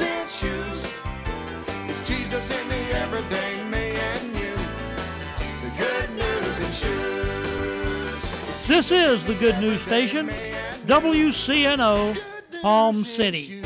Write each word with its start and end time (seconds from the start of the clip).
news 0.00 0.10
and 0.10 0.30
shoes. 0.30 0.92
It's 1.88 2.08
Jesus 2.08 2.50
in 2.50 2.68
the 2.68 2.98
everyday 2.98 3.62
me 3.64 3.96
and 3.96 4.28
you. 4.38 4.54
The 5.62 5.72
good 5.76 6.10
news 6.10 6.58
and 6.60 6.74
shoes. 6.74 8.66
This 8.66 8.92
is 8.92 9.24
the 9.24 9.34
Good 9.34 9.58
News 9.58 9.80
Station, 9.80 10.28
WCNO, 10.86 12.18
Palm 12.62 12.96
City. 12.96 13.62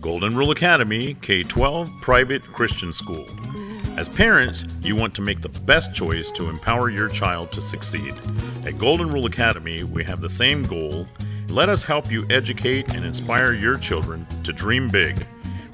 Golden 0.00 0.36
Rule 0.36 0.50
Academy 0.50 1.14
K 1.20 1.42
12 1.42 1.90
Private 2.00 2.42
Christian 2.42 2.92
School. 2.92 3.26
As 4.00 4.08
parents, 4.08 4.64
you 4.80 4.96
want 4.96 5.14
to 5.16 5.20
make 5.20 5.42
the 5.42 5.50
best 5.50 5.92
choice 5.92 6.30
to 6.30 6.48
empower 6.48 6.88
your 6.88 7.06
child 7.06 7.52
to 7.52 7.60
succeed. 7.60 8.18
At 8.64 8.78
Golden 8.78 9.12
Rule 9.12 9.26
Academy, 9.26 9.84
we 9.84 10.04
have 10.04 10.22
the 10.22 10.28
same 10.30 10.62
goal. 10.62 11.06
Let 11.50 11.68
us 11.68 11.82
help 11.82 12.10
you 12.10 12.26
educate 12.30 12.94
and 12.94 13.04
inspire 13.04 13.52
your 13.52 13.76
children 13.76 14.24
to 14.44 14.54
dream 14.54 14.88
big. 14.88 15.22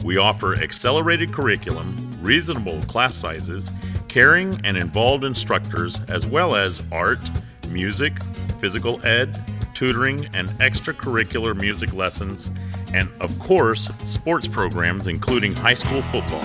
We 0.03 0.17
offer 0.17 0.57
accelerated 0.57 1.33
curriculum, 1.33 1.95
reasonable 2.21 2.83
class 2.89 3.15
sizes, 3.15 3.71
caring 4.09 4.61
and 4.65 4.77
involved 4.77 5.23
instructors, 5.23 6.03
as 6.11 6.27
well 6.27 6.57
as 6.57 6.83
art, 6.91 7.21
music, 7.69 8.21
physical 8.59 9.01
ed, 9.07 9.41
tutoring, 9.73 10.27
and 10.35 10.49
extracurricular 10.59 11.55
music 11.55 11.93
lessons, 11.95 12.51
and 12.93 13.09
of 13.21 13.39
course, 13.39 13.87
sports 14.05 14.49
programs 14.49 15.07
including 15.07 15.55
high 15.55 15.75
school 15.75 16.03
football. 16.03 16.45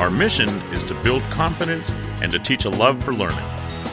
Our 0.00 0.10
mission 0.10 0.48
is 0.72 0.82
to 0.84 0.94
build 1.02 1.22
confidence 1.24 1.90
and 2.22 2.32
to 2.32 2.38
teach 2.38 2.64
a 2.64 2.70
love 2.70 3.04
for 3.04 3.12
learning. 3.12 3.44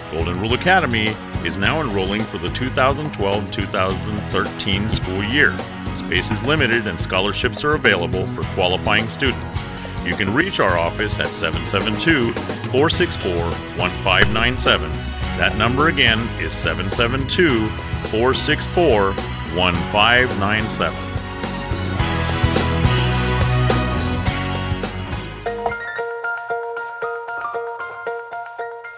Golden 0.10 0.40
Rule 0.40 0.54
Academy 0.54 1.08
is 1.46 1.58
now 1.58 1.82
enrolling 1.82 2.22
for 2.22 2.38
the 2.38 2.48
2012 2.48 3.52
2013 3.52 4.90
school 4.90 5.22
year. 5.22 5.54
Space 5.96 6.32
is 6.32 6.42
limited 6.44 6.88
and 6.88 6.98
scholarships 7.00 7.66
are 7.66 7.76
available 7.76 8.26
for 8.28 8.44
qualifying 8.54 9.10
students. 9.10 9.62
You 10.06 10.16
can 10.16 10.34
reach 10.34 10.62
our 10.62 10.78
office 10.78 11.20
at 11.20 11.28
772 11.28 12.32
464 12.72 13.34
1597. 13.76 14.90
That 15.38 15.58
number 15.58 15.90
again 15.90 16.20
is 16.40 16.54
772 16.54 17.68
464 18.08 19.12
1597. 19.12 21.07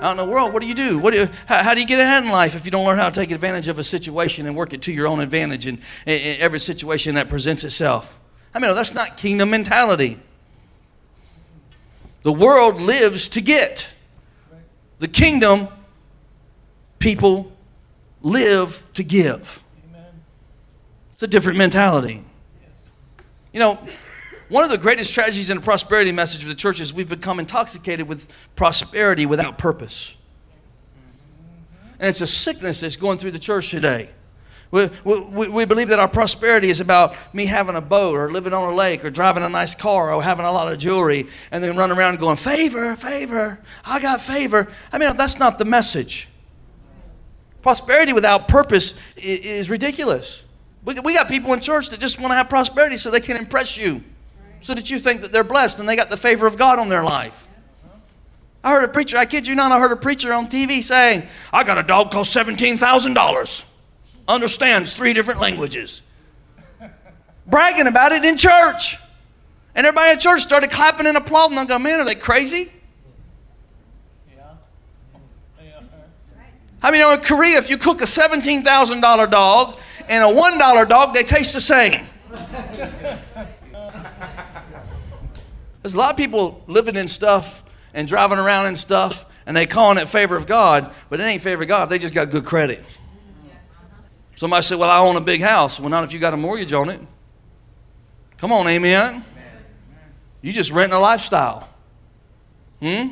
Out 0.00 0.12
in 0.12 0.16
the 0.16 0.24
world, 0.24 0.52
what 0.52 0.62
do 0.62 0.68
you 0.68 0.74
do? 0.74 0.98
What 0.98 1.12
do 1.12 1.20
you, 1.20 1.28
how, 1.46 1.62
how 1.62 1.74
do 1.74 1.80
you 1.80 1.86
get 1.86 2.00
ahead 2.00 2.24
in 2.24 2.30
life 2.30 2.54
if 2.54 2.64
you 2.64 2.70
don't 2.70 2.86
learn 2.86 2.98
how 2.98 3.10
to 3.10 3.14
take 3.14 3.30
advantage 3.30 3.68
of 3.68 3.78
a 3.78 3.84
situation 3.84 4.46
and 4.46 4.56
work 4.56 4.72
it 4.72 4.82
to 4.82 4.92
your 4.92 5.06
own 5.06 5.20
advantage 5.20 5.66
in, 5.66 5.78
in, 6.06 6.14
in 6.14 6.40
every 6.40 6.58
situation 6.58 7.16
that 7.16 7.28
presents 7.28 7.64
itself? 7.64 8.18
I 8.54 8.58
mean, 8.58 8.74
that's 8.74 8.94
not 8.94 9.16
kingdom 9.16 9.50
mentality. 9.50 10.18
The 12.22 12.32
world 12.32 12.80
lives 12.80 13.28
to 13.28 13.40
get. 13.40 13.90
The 14.98 15.08
kingdom 15.08 15.68
people 16.98 17.52
live 18.22 18.82
to 18.94 19.02
give. 19.02 19.62
It's 21.14 21.22
a 21.22 21.26
different 21.26 21.58
mentality. 21.58 22.24
You 23.52 23.60
know, 23.60 23.78
one 24.50 24.64
of 24.64 24.70
the 24.70 24.78
greatest 24.78 25.14
tragedies 25.14 25.48
in 25.48 25.58
the 25.58 25.62
prosperity 25.62 26.10
message 26.10 26.42
of 26.42 26.48
the 26.48 26.56
church 26.56 26.80
is 26.80 26.92
we've 26.92 27.08
become 27.08 27.38
intoxicated 27.38 28.08
with 28.08 28.30
prosperity 28.56 29.24
without 29.24 29.58
purpose. 29.58 30.14
And 32.00 32.08
it's 32.08 32.20
a 32.20 32.26
sickness 32.26 32.80
that's 32.80 32.96
going 32.96 33.18
through 33.18 33.30
the 33.30 33.38
church 33.38 33.70
today. 33.70 34.10
We, 34.72 34.88
we, 35.04 35.48
we 35.48 35.64
believe 35.64 35.88
that 35.88 35.98
our 35.98 36.08
prosperity 36.08 36.68
is 36.68 36.80
about 36.80 37.14
me 37.32 37.46
having 37.46 37.76
a 37.76 37.80
boat 37.80 38.16
or 38.16 38.30
living 38.30 38.52
on 38.52 38.72
a 38.72 38.74
lake 38.74 39.04
or 39.04 39.10
driving 39.10 39.42
a 39.44 39.48
nice 39.48 39.74
car 39.74 40.12
or 40.12 40.22
having 40.22 40.44
a 40.44 40.52
lot 40.52 40.72
of 40.72 40.78
jewelry 40.78 41.28
and 41.52 41.62
then 41.62 41.76
running 41.76 41.96
around 41.96 42.18
going, 42.18 42.36
favor, 42.36 42.94
favor, 42.96 43.60
I 43.84 44.00
got 44.00 44.20
favor. 44.20 44.68
I 44.92 44.98
mean, 44.98 45.16
that's 45.16 45.38
not 45.38 45.58
the 45.58 45.64
message. 45.64 46.28
Prosperity 47.62 48.12
without 48.12 48.48
purpose 48.48 48.94
is 49.16 49.70
ridiculous. 49.70 50.42
We, 50.84 50.98
we 51.00 51.14
got 51.14 51.28
people 51.28 51.52
in 51.52 51.60
church 51.60 51.90
that 51.90 52.00
just 52.00 52.18
want 52.18 52.32
to 52.32 52.36
have 52.36 52.48
prosperity 52.48 52.96
so 52.96 53.10
they 53.10 53.20
can 53.20 53.36
impress 53.36 53.76
you 53.76 54.02
so 54.60 54.74
that 54.74 54.90
you 54.90 54.98
think 54.98 55.22
that 55.22 55.32
they're 55.32 55.44
blessed 55.44 55.80
and 55.80 55.88
they 55.88 55.96
got 55.96 56.10
the 56.10 56.16
favor 56.16 56.46
of 56.46 56.56
God 56.56 56.78
on 56.78 56.88
their 56.88 57.02
life. 57.02 57.48
I 58.62 58.72
heard 58.72 58.84
a 58.84 58.92
preacher, 58.92 59.16
I 59.16 59.24
kid 59.24 59.46
you 59.46 59.54
not, 59.54 59.72
I 59.72 59.78
heard 59.78 59.92
a 59.92 59.96
preacher 59.96 60.32
on 60.32 60.48
TV 60.48 60.82
saying, 60.82 61.26
I 61.52 61.64
got 61.64 61.78
a 61.78 61.82
dog 61.82 62.10
cost 62.10 62.36
$17,000, 62.36 63.64
understands 64.28 64.94
three 64.94 65.14
different 65.14 65.40
languages. 65.40 66.02
Bragging 67.46 67.86
about 67.86 68.12
it 68.12 68.24
in 68.24 68.36
church. 68.36 68.98
And 69.74 69.86
everybody 69.86 70.12
in 70.12 70.18
church 70.18 70.42
started 70.42 70.70
clapping 70.70 71.06
and 71.06 71.16
applauding. 71.16 71.58
I'm 71.58 71.82
man, 71.82 72.00
are 72.00 72.04
they 72.04 72.14
crazy? 72.14 72.70
I 76.82 76.90
mean, 76.90 77.00
you 77.00 77.06
know, 77.06 77.12
in 77.12 77.20
Korea, 77.20 77.58
if 77.58 77.68
you 77.68 77.76
cook 77.76 78.00
a 78.00 78.04
$17,000 78.04 79.30
dog 79.30 79.78
and 80.08 80.24
a 80.24 80.26
$1 80.26 80.88
dog, 80.88 81.14
they 81.14 81.22
taste 81.22 81.52
the 81.52 81.60
same. 81.60 82.06
There's 85.82 85.94
a 85.94 85.98
lot 85.98 86.10
of 86.10 86.16
people 86.16 86.62
living 86.66 86.96
in 86.96 87.08
stuff 87.08 87.62
and 87.94 88.06
driving 88.06 88.38
around 88.38 88.66
in 88.66 88.76
stuff 88.76 89.24
and 89.46 89.56
they 89.56 89.66
calling 89.66 89.98
it 89.98 90.08
favor 90.08 90.36
of 90.36 90.46
God, 90.46 90.94
but 91.08 91.20
it 91.20 91.24
ain't 91.24 91.42
favor 91.42 91.62
of 91.62 91.68
God. 91.68 91.88
They 91.88 91.98
just 91.98 92.14
got 92.14 92.30
good 92.30 92.44
credit. 92.44 92.84
Somebody 94.36 94.62
said, 94.62 94.78
Well, 94.78 94.90
I 94.90 94.98
own 94.98 95.16
a 95.16 95.20
big 95.20 95.40
house. 95.40 95.80
Well, 95.80 95.88
not 95.88 96.04
if 96.04 96.12
you 96.12 96.18
got 96.18 96.34
a 96.34 96.36
mortgage 96.36 96.72
on 96.72 96.88
it. 96.88 97.00
Come 98.38 98.52
on, 98.52 98.66
amen. 98.68 99.24
You 100.40 100.52
just 100.52 100.70
renting 100.70 100.96
a 100.96 101.00
lifestyle. 101.00 101.68
Hmm? 102.80 103.08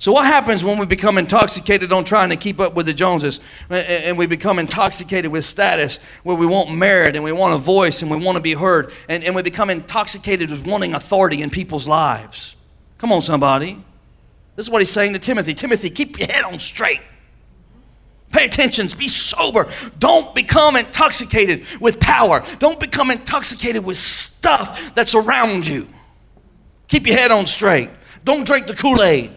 So, 0.00 0.12
what 0.12 0.24
happens 0.24 0.64
when 0.64 0.78
we 0.78 0.86
become 0.86 1.18
intoxicated 1.18 1.92
on 1.92 2.04
trying 2.04 2.30
to 2.30 2.36
keep 2.36 2.58
up 2.58 2.74
with 2.74 2.86
the 2.86 2.94
Joneses 2.94 3.38
and 3.68 4.16
we 4.16 4.26
become 4.26 4.58
intoxicated 4.58 5.30
with 5.30 5.44
status 5.44 5.98
where 6.22 6.34
we 6.34 6.46
want 6.46 6.74
merit 6.74 7.16
and 7.16 7.22
we 7.22 7.32
want 7.32 7.52
a 7.52 7.58
voice 7.58 8.00
and 8.00 8.10
we 8.10 8.16
want 8.16 8.36
to 8.36 8.40
be 8.40 8.54
heard 8.54 8.94
and, 9.10 9.22
and 9.22 9.34
we 9.34 9.42
become 9.42 9.68
intoxicated 9.68 10.48
with 10.50 10.66
wanting 10.66 10.94
authority 10.94 11.42
in 11.42 11.50
people's 11.50 11.86
lives? 11.86 12.56
Come 12.96 13.12
on, 13.12 13.20
somebody. 13.20 13.74
This 14.56 14.64
is 14.64 14.70
what 14.70 14.80
he's 14.80 14.90
saying 14.90 15.12
to 15.12 15.18
Timothy 15.18 15.52
Timothy, 15.52 15.90
keep 15.90 16.18
your 16.18 16.28
head 16.28 16.44
on 16.44 16.58
straight. 16.58 17.02
Pay 18.32 18.46
attention, 18.46 18.88
be 18.98 19.08
sober. 19.08 19.70
Don't 19.98 20.34
become 20.34 20.76
intoxicated 20.76 21.66
with 21.78 22.00
power. 22.00 22.42
Don't 22.58 22.80
become 22.80 23.10
intoxicated 23.10 23.84
with 23.84 23.98
stuff 23.98 24.94
that's 24.94 25.14
around 25.14 25.68
you. 25.68 25.88
Keep 26.88 27.06
your 27.06 27.18
head 27.18 27.32
on 27.32 27.44
straight. 27.44 27.90
Don't 28.24 28.46
drink 28.46 28.66
the 28.66 28.74
Kool 28.74 29.02
Aid. 29.02 29.36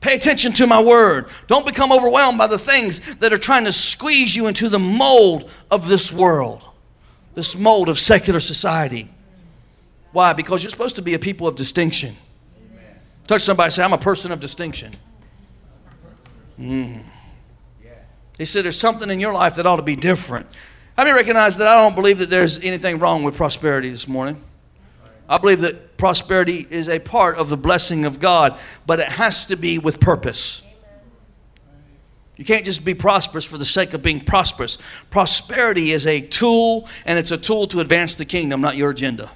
Pay 0.00 0.14
attention 0.14 0.52
to 0.54 0.66
my 0.66 0.80
word. 0.80 1.26
Don't 1.48 1.66
become 1.66 1.92
overwhelmed 1.92 2.38
by 2.38 2.46
the 2.46 2.58
things 2.58 3.00
that 3.16 3.32
are 3.32 3.38
trying 3.38 3.64
to 3.64 3.72
squeeze 3.72 4.36
you 4.36 4.46
into 4.46 4.68
the 4.68 4.78
mold 4.78 5.50
of 5.70 5.88
this 5.88 6.12
world, 6.12 6.62
this 7.34 7.56
mold 7.56 7.88
of 7.88 7.98
secular 7.98 8.40
society. 8.40 9.10
Why? 10.12 10.32
Because 10.32 10.62
you're 10.62 10.70
supposed 10.70 10.96
to 10.96 11.02
be 11.02 11.14
a 11.14 11.18
people 11.18 11.46
of 11.46 11.56
distinction. 11.56 12.16
Touch 13.26 13.42
somebody 13.42 13.70
say, 13.70 13.82
I'm 13.82 13.92
a 13.92 13.98
person 13.98 14.32
of 14.32 14.40
distinction. 14.40 14.94
Mm. 16.58 17.02
He 18.38 18.44
said, 18.44 18.64
There's 18.64 18.78
something 18.78 19.10
in 19.10 19.20
your 19.20 19.32
life 19.32 19.56
that 19.56 19.66
ought 19.66 19.76
to 19.76 19.82
be 19.82 19.96
different. 19.96 20.46
How 20.96 21.04
many 21.04 21.14
recognize 21.14 21.56
that 21.58 21.66
I 21.66 21.82
don't 21.82 21.94
believe 21.94 22.18
that 22.18 22.30
there's 22.30 22.58
anything 22.58 22.98
wrong 22.98 23.22
with 23.22 23.36
prosperity 23.36 23.90
this 23.90 24.08
morning? 24.08 24.42
I 25.28 25.38
believe 25.38 25.60
that 25.60 25.98
prosperity 25.98 26.66
is 26.70 26.88
a 26.88 26.98
part 26.98 27.36
of 27.36 27.50
the 27.50 27.56
blessing 27.56 28.04
of 28.04 28.18
God, 28.18 28.58
but 28.86 28.98
it 28.98 29.08
has 29.08 29.46
to 29.46 29.56
be 29.56 29.78
with 29.78 30.00
purpose. 30.00 30.62
You 32.36 32.44
can't 32.44 32.64
just 32.64 32.84
be 32.84 32.94
prosperous 32.94 33.44
for 33.44 33.58
the 33.58 33.66
sake 33.66 33.94
of 33.94 34.02
being 34.02 34.24
prosperous. 34.24 34.78
Prosperity 35.10 35.90
is 35.90 36.06
a 36.06 36.20
tool, 36.20 36.88
and 37.04 37.18
it's 37.18 37.32
a 37.32 37.36
tool 37.36 37.66
to 37.66 37.80
advance 37.80 38.14
the 38.14 38.24
kingdom, 38.24 38.60
not 38.60 38.76
your 38.76 38.90
agenda. 38.90 39.28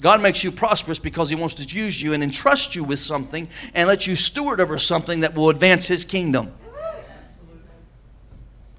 God 0.00 0.22
makes 0.22 0.44
you 0.44 0.52
prosperous 0.52 1.00
because 1.00 1.28
He 1.28 1.34
wants 1.34 1.56
to 1.56 1.64
use 1.64 2.00
you 2.00 2.12
and 2.12 2.22
entrust 2.22 2.76
you 2.76 2.84
with 2.84 3.00
something 3.00 3.48
and 3.74 3.88
let 3.88 4.06
you 4.06 4.14
steward 4.14 4.60
over 4.60 4.78
something 4.78 5.20
that 5.20 5.34
will 5.34 5.50
advance 5.50 5.86
His 5.88 6.04
kingdom. 6.04 6.54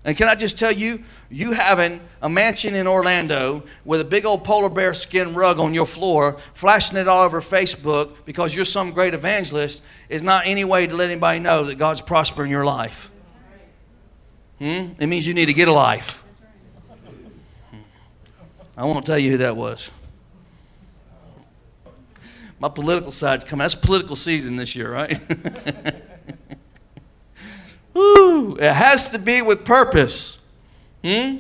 And 0.06 0.16
can 0.16 0.30
I 0.30 0.36
just 0.36 0.58
tell 0.58 0.72
you, 0.72 1.04
you 1.30 1.52
having 1.52 2.00
a 2.22 2.30
mansion 2.30 2.74
in 2.74 2.88
Orlando 2.88 3.64
with 3.84 4.00
a 4.00 4.06
big 4.06 4.26
old 4.26 4.46
polar 4.46 4.70
bear 4.70 4.94
skin 4.94 5.34
rug 5.34 5.60
on 5.60 5.74
your 5.74 5.86
floor, 5.86 6.38
flashing 6.54 6.98
it 6.98 7.08
all 7.08 7.24
over 7.24 7.42
Facebook 7.42 8.16
because 8.26 8.56
you're 8.56 8.66
some 8.66 8.92
great 8.92 9.14
evangelist, 9.14 9.82
is 10.08 10.24
not 10.24 10.48
any 10.48 10.64
way 10.64 10.88
to 10.88 10.96
let 10.96 11.10
anybody 11.10 11.40
know 11.40 11.66
that 11.66 11.78
God's 11.78 12.02
prospering 12.02 12.50
your 12.50 12.64
life. 12.64 13.12
Hmm? 14.60 14.94
It 15.00 15.08
means 15.08 15.28
you 15.28 15.34
need 15.34 15.48
to 15.48 15.54
get 15.54 15.68
a 15.68 15.74
life. 15.74 16.24
I 18.78 18.86
won't 18.86 19.06
tell 19.06 19.20
you 19.20 19.32
who 19.32 19.38
that 19.40 19.58
was. 19.58 19.92
My 22.60 22.70
political 22.70 23.12
side's 23.12 23.44
coming. 23.44 23.64
That's 23.64 23.76
political 23.76 24.16
season 24.16 24.56
this 24.56 24.76
year, 24.76 24.92
right? 24.92 25.20
Woo! 27.94 28.56
It 28.56 28.74
has 28.74 29.10
to 29.10 29.20
be 29.20 29.42
with 29.42 29.66
purpose. 29.66 30.38
Hmm? 31.04 31.38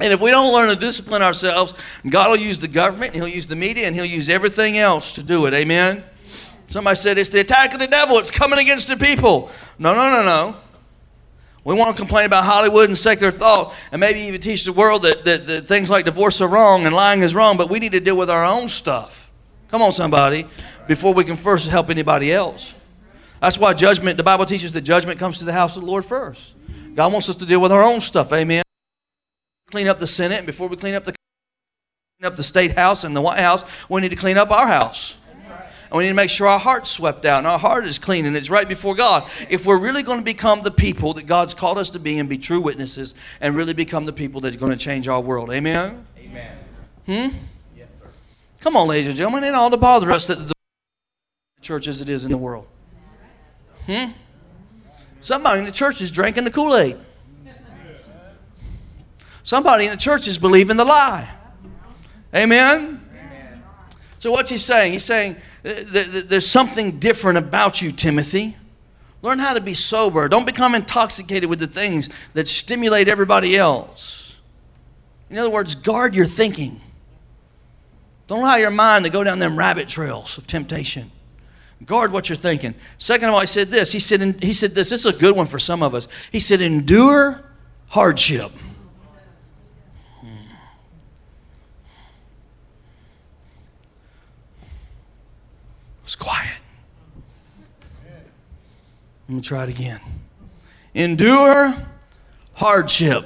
And 0.00 0.12
if 0.12 0.20
we 0.20 0.30
don't 0.30 0.52
learn 0.52 0.68
to 0.70 0.76
discipline 0.76 1.22
ourselves, 1.22 1.72
God 2.08 2.30
will 2.30 2.36
use 2.36 2.58
the 2.58 2.68
government, 2.68 3.14
He'll 3.14 3.28
use 3.28 3.46
the 3.46 3.56
media, 3.56 3.86
and 3.86 3.94
He'll 3.94 4.04
use 4.04 4.28
everything 4.28 4.76
else 4.76 5.12
to 5.12 5.22
do 5.22 5.46
it. 5.46 5.54
Amen? 5.54 6.02
Somebody 6.66 6.96
said 6.96 7.18
it's 7.18 7.28
the 7.28 7.40
attack 7.40 7.74
of 7.74 7.80
the 7.80 7.86
devil, 7.86 8.18
it's 8.18 8.30
coming 8.30 8.58
against 8.58 8.88
the 8.88 8.96
people. 8.96 9.50
No, 9.78 9.94
no, 9.94 10.10
no, 10.10 10.24
no. 10.24 10.56
We 11.62 11.74
want 11.74 11.96
to 11.96 12.00
complain 12.00 12.26
about 12.26 12.44
Hollywood 12.44 12.88
and 12.88 12.98
secular 12.98 13.32
thought 13.32 13.72
and 13.90 13.98
maybe 13.98 14.20
even 14.20 14.40
teach 14.40 14.64
the 14.64 14.72
world 14.72 15.02
that, 15.02 15.22
that, 15.22 15.46
that 15.46 15.66
things 15.66 15.88
like 15.88 16.04
divorce 16.04 16.40
are 16.42 16.48
wrong 16.48 16.84
and 16.84 16.94
lying 16.94 17.22
is 17.22 17.34
wrong, 17.34 17.56
but 17.56 17.70
we 17.70 17.78
need 17.78 17.92
to 17.92 18.00
deal 18.00 18.18
with 18.18 18.28
our 18.28 18.44
own 18.44 18.68
stuff. 18.68 19.30
Come 19.68 19.80
on, 19.80 19.92
somebody, 19.92 20.46
before 20.86 21.14
we 21.14 21.24
can 21.24 21.36
first 21.36 21.68
help 21.68 21.88
anybody 21.88 22.32
else. 22.32 22.74
That's 23.44 23.58
why 23.58 23.74
judgment, 23.74 24.16
the 24.16 24.22
Bible 24.22 24.46
teaches 24.46 24.72
that 24.72 24.80
judgment 24.80 25.18
comes 25.18 25.38
to 25.40 25.44
the 25.44 25.52
house 25.52 25.76
of 25.76 25.82
the 25.82 25.86
Lord 25.86 26.06
first. 26.06 26.54
God 26.94 27.12
wants 27.12 27.28
us 27.28 27.36
to 27.36 27.44
deal 27.44 27.60
with 27.60 27.72
our 27.72 27.82
own 27.82 28.00
stuff. 28.00 28.32
Amen. 28.32 28.62
Clean 29.66 29.86
up 29.86 29.98
the 29.98 30.06
Senate, 30.06 30.38
and 30.38 30.46
before 30.46 30.66
we 30.66 30.76
clean 30.76 30.94
up 30.94 31.04
the 31.04 31.12
clean 31.12 32.26
up 32.32 32.38
the 32.38 32.42
state 32.42 32.72
house 32.72 33.04
and 33.04 33.14
the 33.14 33.20
White 33.20 33.40
House, 33.40 33.62
we 33.90 34.00
need 34.00 34.08
to 34.08 34.16
clean 34.16 34.38
up 34.38 34.50
our 34.50 34.66
house. 34.66 35.18
And 35.36 35.98
we 35.98 36.04
need 36.04 36.08
to 36.08 36.14
make 36.14 36.30
sure 36.30 36.46
our 36.46 36.58
heart's 36.58 36.90
swept 36.90 37.26
out 37.26 37.36
and 37.36 37.46
our 37.46 37.58
heart 37.58 37.86
is 37.86 37.98
clean 37.98 38.24
and 38.24 38.34
it's 38.34 38.48
right 38.48 38.66
before 38.66 38.94
God. 38.94 39.28
If 39.50 39.66
we're 39.66 39.78
really 39.78 40.02
going 40.02 40.20
to 40.20 40.24
become 40.24 40.62
the 40.62 40.70
people 40.70 41.12
that 41.12 41.26
God's 41.26 41.52
called 41.52 41.76
us 41.76 41.90
to 41.90 41.98
be 41.98 42.18
and 42.18 42.30
be 42.30 42.38
true 42.38 42.62
witnesses 42.62 43.14
and 43.42 43.54
really 43.54 43.74
become 43.74 44.06
the 44.06 44.12
people 44.14 44.40
that 44.40 44.54
are 44.54 44.58
going 44.58 44.72
to 44.72 44.82
change 44.82 45.06
our 45.06 45.20
world. 45.20 45.50
Amen? 45.52 46.06
Amen. 46.16 46.58
Hmm? 47.04 47.36
Yes, 47.76 47.88
sir. 48.00 48.08
Come 48.60 48.74
on, 48.74 48.88
ladies 48.88 49.06
and 49.06 49.14
gentlemen. 49.14 49.44
It 49.44 49.54
all 49.54 49.70
to 49.70 49.76
bother 49.76 50.10
us 50.10 50.28
that 50.28 50.48
the 50.48 50.54
church 51.60 51.86
as 51.88 52.00
it 52.00 52.08
is 52.08 52.24
in 52.24 52.30
the 52.30 52.38
world. 52.38 52.68
Hmm? 53.86 54.12
Somebody 55.20 55.60
in 55.60 55.66
the 55.66 55.72
church 55.72 56.00
is 56.00 56.10
drinking 56.10 56.44
the 56.44 56.50
Kool 56.50 56.76
Aid. 56.76 56.96
Somebody 59.42 59.84
in 59.84 59.90
the 59.90 59.96
church 59.96 60.26
is 60.26 60.38
believing 60.38 60.76
the 60.76 60.84
lie. 60.84 61.28
Amen? 62.34 63.00
So, 64.18 64.30
what's 64.30 64.50
he 64.50 64.56
saying? 64.56 64.92
He's 64.92 65.04
saying 65.04 65.36
there's 65.62 66.46
something 66.46 66.98
different 66.98 67.38
about 67.38 67.82
you, 67.82 67.92
Timothy. 67.92 68.56
Learn 69.20 69.38
how 69.38 69.54
to 69.54 69.60
be 69.60 69.74
sober. 69.74 70.28
Don't 70.28 70.44
become 70.44 70.74
intoxicated 70.74 71.48
with 71.48 71.58
the 71.58 71.66
things 71.66 72.08
that 72.34 72.48
stimulate 72.48 73.08
everybody 73.08 73.56
else. 73.56 74.36
In 75.30 75.38
other 75.38 75.50
words, 75.50 75.74
guard 75.74 76.14
your 76.14 76.26
thinking. 76.26 76.80
Don't 78.26 78.40
allow 78.40 78.56
your 78.56 78.70
mind 78.70 79.04
to 79.04 79.10
go 79.10 79.24
down 79.24 79.38
them 79.38 79.58
rabbit 79.58 79.88
trails 79.88 80.38
of 80.38 80.46
temptation. 80.46 81.10
Guard 81.84 82.12
what 82.12 82.28
you're 82.28 82.36
thinking. 82.36 82.74
Second 82.98 83.28
of 83.28 83.34
all, 83.34 83.40
he 83.40 83.46
said 83.46 83.70
this. 83.70 83.92
He 83.92 84.00
said, 84.00 84.42
he 84.42 84.52
said 84.52 84.74
this. 84.74 84.90
This 84.90 85.04
is 85.04 85.06
a 85.06 85.16
good 85.16 85.36
one 85.36 85.46
for 85.46 85.58
some 85.58 85.82
of 85.82 85.94
us. 85.94 86.08
He 86.30 86.40
said, 86.40 86.60
endure 86.60 87.44
hardship. 87.88 88.52
It's 96.04 96.16
quiet. 96.16 96.60
Let 99.28 99.36
me 99.36 99.40
try 99.40 99.64
it 99.64 99.70
again. 99.70 100.00
Endure 100.94 101.74
hardship. 102.52 103.24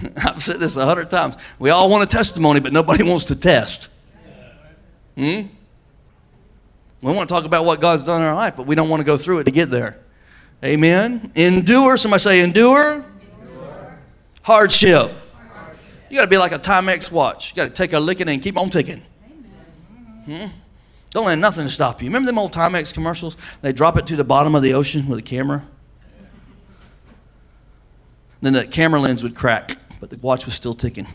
I've 0.16 0.42
said 0.42 0.60
this 0.60 0.76
a 0.76 0.84
hundred 0.84 1.10
times. 1.10 1.36
We 1.58 1.70
all 1.70 1.88
want 1.88 2.04
a 2.04 2.06
testimony, 2.06 2.60
but 2.60 2.72
nobody 2.72 3.02
wants 3.02 3.24
to 3.26 3.36
test. 3.36 3.88
Hmm? 5.16 5.42
We 7.06 7.12
want 7.12 7.28
to 7.28 7.32
talk 7.32 7.44
about 7.44 7.64
what 7.64 7.80
God's 7.80 8.02
done 8.02 8.20
in 8.20 8.26
our 8.26 8.34
life, 8.34 8.56
but 8.56 8.66
we 8.66 8.74
don't 8.74 8.88
want 8.88 8.98
to 8.98 9.04
go 9.04 9.16
through 9.16 9.38
it 9.38 9.44
to 9.44 9.52
get 9.52 9.70
there. 9.70 10.00
Amen. 10.64 11.30
Endure. 11.36 11.96
Somebody 11.96 12.20
say 12.20 12.40
endure. 12.40 13.04
endure. 13.40 13.98
Hardship. 14.42 15.12
You 16.10 16.16
got 16.16 16.22
to 16.22 16.26
be 16.26 16.36
like 16.36 16.50
a 16.50 16.58
Timex 16.58 17.12
watch. 17.12 17.50
You 17.50 17.56
got 17.56 17.64
to 17.64 17.70
take 17.70 17.92
a 17.92 18.00
licking 18.00 18.28
and 18.28 18.42
keep 18.42 18.58
on 18.58 18.70
ticking. 18.70 19.04
Hmm? 20.24 20.46
Don't 21.10 21.26
let 21.26 21.38
nothing 21.38 21.68
stop 21.68 22.02
you. 22.02 22.08
Remember 22.08 22.26
them 22.26 22.40
old 22.40 22.52
Timex 22.52 22.92
commercials? 22.92 23.36
They 23.62 23.72
drop 23.72 23.96
it 23.96 24.08
to 24.08 24.16
the 24.16 24.24
bottom 24.24 24.56
of 24.56 24.64
the 24.64 24.74
ocean 24.74 25.06
with 25.06 25.20
a 25.20 25.22
camera. 25.22 25.64
Then 28.40 28.52
the 28.52 28.66
camera 28.66 29.00
lens 29.00 29.22
would 29.22 29.36
crack, 29.36 29.76
but 30.00 30.10
the 30.10 30.16
watch 30.16 30.44
was 30.44 30.56
still 30.56 30.74
ticking. 30.74 31.06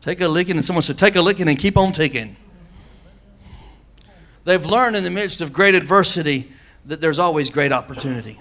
Take 0.00 0.20
a 0.20 0.26
licking, 0.26 0.56
and 0.56 0.64
someone 0.64 0.82
said, 0.82 0.98
Take 0.98 1.14
a 1.14 1.22
licking 1.22 1.46
and 1.46 1.56
keep 1.56 1.78
on 1.78 1.92
ticking. 1.92 2.36
They've 4.44 4.64
learned 4.64 4.94
in 4.94 5.04
the 5.04 5.10
midst 5.10 5.40
of 5.40 5.52
great 5.52 5.74
adversity 5.74 6.52
that 6.84 7.00
there's 7.00 7.18
always 7.18 7.50
great 7.50 7.72
opportunity. 7.72 8.38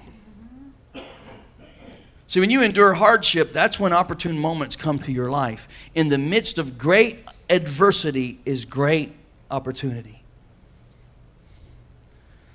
See, 2.28 2.40
when 2.40 2.50
you 2.50 2.62
endure 2.62 2.94
hardship, 2.94 3.54
that's 3.54 3.80
when 3.80 3.94
opportune 3.94 4.38
moments 4.38 4.76
come 4.76 5.00
to 5.00 5.12
your 5.12 5.30
life. 5.30 5.68
In 5.96 6.10
the 6.10 6.18
midst 6.18 6.58
of 6.58 6.78
great 6.78 7.26
adversity 7.50 8.40
is 8.46 8.66
great 8.66 9.14
opportunity. 9.50 10.24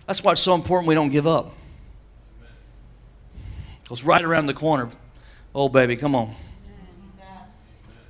That's 0.07 0.23
why 0.23 0.33
it's 0.33 0.41
so 0.41 0.55
important 0.55 0.89
we 0.89 0.95
don't 0.95 1.11
give 1.11 1.27
up. 1.27 1.55
Because 3.83 4.05
right 4.05 4.23
around 4.23 4.47
the 4.47 4.55
corner, 4.55 4.91
oh, 5.55 5.69
baby, 5.69 5.97
come 5.97 6.15
on. 6.15 6.35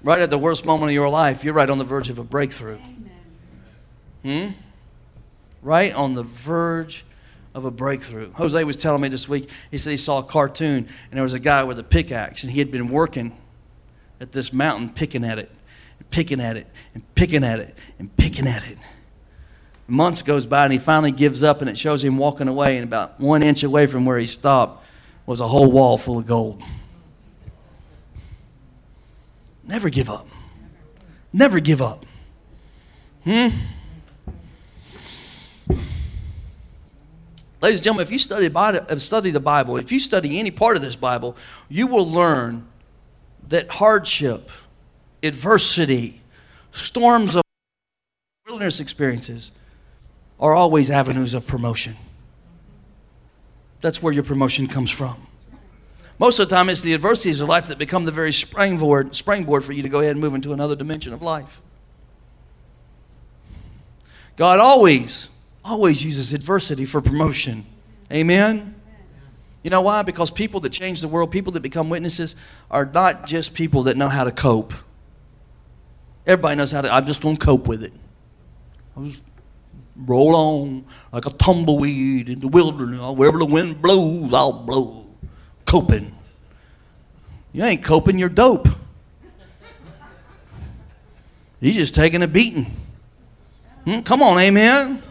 Right 0.02 0.20
at 0.20 0.30
the 0.30 0.38
worst 0.38 0.64
moment 0.64 0.90
of 0.90 0.94
your 0.94 1.08
life, 1.08 1.44
you're 1.44 1.54
right 1.54 1.68
on 1.68 1.78
the 1.78 1.84
verge 1.84 2.08
of 2.08 2.18
a 2.18 2.24
breakthrough. 2.24 2.78
Hmm? 4.22 4.48
Right 5.68 5.92
on 5.92 6.14
the 6.14 6.22
verge 6.22 7.04
of 7.52 7.66
a 7.66 7.70
breakthrough. 7.70 8.32
Jose 8.32 8.64
was 8.64 8.78
telling 8.78 9.02
me 9.02 9.08
this 9.08 9.28
week, 9.28 9.50
he 9.70 9.76
said 9.76 9.90
he 9.90 9.98
saw 9.98 10.20
a 10.20 10.22
cartoon 10.22 10.88
and 11.10 11.12
there 11.12 11.22
was 11.22 11.34
a 11.34 11.38
guy 11.38 11.62
with 11.62 11.78
a 11.78 11.82
pickaxe 11.82 12.42
and 12.42 12.50
he 12.50 12.58
had 12.58 12.70
been 12.70 12.88
working 12.88 13.36
at 14.18 14.32
this 14.32 14.50
mountain 14.50 14.88
picking 14.88 15.26
at 15.26 15.38
it 15.38 15.50
and 15.98 16.10
picking 16.10 16.40
at 16.40 16.56
it 16.56 16.68
and 16.94 17.02
picking 17.14 17.44
at 17.44 17.58
it 17.58 17.74
and 17.98 18.16
picking 18.16 18.46
at 18.46 18.66
it. 18.66 18.78
Months 19.86 20.22
goes 20.22 20.46
by 20.46 20.64
and 20.64 20.72
he 20.72 20.78
finally 20.78 21.12
gives 21.12 21.42
up 21.42 21.60
and 21.60 21.68
it 21.68 21.76
shows 21.76 22.02
him 22.02 22.16
walking 22.16 22.48
away 22.48 22.78
and 22.78 22.84
about 22.84 23.20
one 23.20 23.42
inch 23.42 23.62
away 23.62 23.86
from 23.86 24.06
where 24.06 24.18
he 24.18 24.26
stopped 24.26 24.82
was 25.26 25.38
a 25.40 25.48
whole 25.48 25.70
wall 25.70 25.98
full 25.98 26.18
of 26.18 26.26
gold. 26.26 26.62
Never 29.64 29.90
give 29.90 30.08
up. 30.08 30.26
Never 31.30 31.60
give 31.60 31.82
up. 31.82 32.06
Hmm? 33.24 33.48
Ladies 37.60 37.80
and 37.80 37.84
gentlemen, 37.84 38.02
if 38.04 38.12
you 38.12 38.18
study, 38.18 38.48
study 38.98 39.30
the 39.30 39.40
Bible, 39.40 39.76
if 39.76 39.90
you 39.90 39.98
study 39.98 40.38
any 40.38 40.50
part 40.50 40.76
of 40.76 40.82
this 40.82 40.94
Bible, 40.94 41.36
you 41.68 41.86
will 41.86 42.08
learn 42.08 42.66
that 43.48 43.68
hardship 43.68 44.50
adversity, 45.22 46.20
storms 46.70 47.34
of 47.34 47.42
wilderness 48.46 48.78
experiences 48.78 49.50
are 50.38 50.54
always 50.54 50.90
avenues 50.90 51.34
of 51.34 51.46
promotion. 51.46 51.96
That's 53.80 54.02
where 54.02 54.12
your 54.12 54.22
promotion 54.22 54.68
comes 54.68 54.90
from. 54.90 55.26
Most 56.20 56.38
of 56.38 56.48
the 56.48 56.54
time, 56.54 56.68
it's 56.68 56.80
the 56.80 56.94
adversities 56.94 57.40
of 57.40 57.48
life 57.48 57.68
that 57.68 57.78
become 57.78 58.04
the 58.04 58.12
very 58.12 58.32
springboard, 58.32 59.14
springboard 59.14 59.64
for 59.64 59.72
you 59.72 59.82
to 59.82 59.88
go 59.88 60.00
ahead 60.00 60.12
and 60.12 60.20
move 60.20 60.34
into 60.34 60.52
another 60.52 60.76
dimension 60.76 61.12
of 61.12 61.22
life. 61.22 61.60
God 64.36 64.60
always, 64.60 65.28
always 65.68 66.02
uses 66.02 66.32
adversity 66.32 66.84
for 66.84 67.00
promotion. 67.00 67.66
Amen? 68.12 68.74
You 69.62 69.70
know 69.70 69.82
why? 69.82 70.02
Because 70.02 70.30
people 70.30 70.60
that 70.60 70.70
change 70.70 71.00
the 71.00 71.08
world, 71.08 71.30
people 71.30 71.52
that 71.52 71.60
become 71.60 71.90
witnesses, 71.90 72.36
are 72.70 72.86
not 72.86 73.26
just 73.26 73.54
people 73.54 73.82
that 73.84 73.96
know 73.96 74.08
how 74.08 74.24
to 74.24 74.30
cope. 74.30 74.72
Everybody 76.26 76.56
knows 76.56 76.70
how 76.70 76.80
to, 76.80 76.92
I'm 76.92 77.06
just 77.06 77.20
going 77.20 77.36
to 77.36 77.44
cope 77.44 77.66
with 77.66 77.82
it. 77.82 77.92
I 78.96 79.04
just 79.08 79.22
roll 79.96 80.36
on 80.36 80.84
like 81.12 81.26
a 81.26 81.30
tumbleweed 81.30 82.28
in 82.28 82.40
the 82.40 82.48
wilderness. 82.48 83.00
Wherever 83.16 83.38
the 83.38 83.46
wind 83.46 83.82
blows, 83.82 84.32
I'll 84.32 84.52
blow. 84.52 85.06
Coping. 85.64 86.14
You 87.52 87.64
ain't 87.64 87.82
coping, 87.82 88.18
you're 88.18 88.28
dope. 88.28 88.68
You're 91.60 91.74
just 91.74 91.94
taking 91.94 92.22
a 92.22 92.28
beating. 92.28 92.66
Hmm? 93.84 94.00
Come 94.00 94.22
on, 94.22 94.38
amen. 94.38 95.02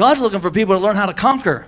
God's 0.00 0.22
looking 0.22 0.40
for 0.40 0.50
people 0.50 0.74
to 0.74 0.80
learn 0.80 0.96
how 0.96 1.04
to 1.04 1.12
conquer. 1.12 1.66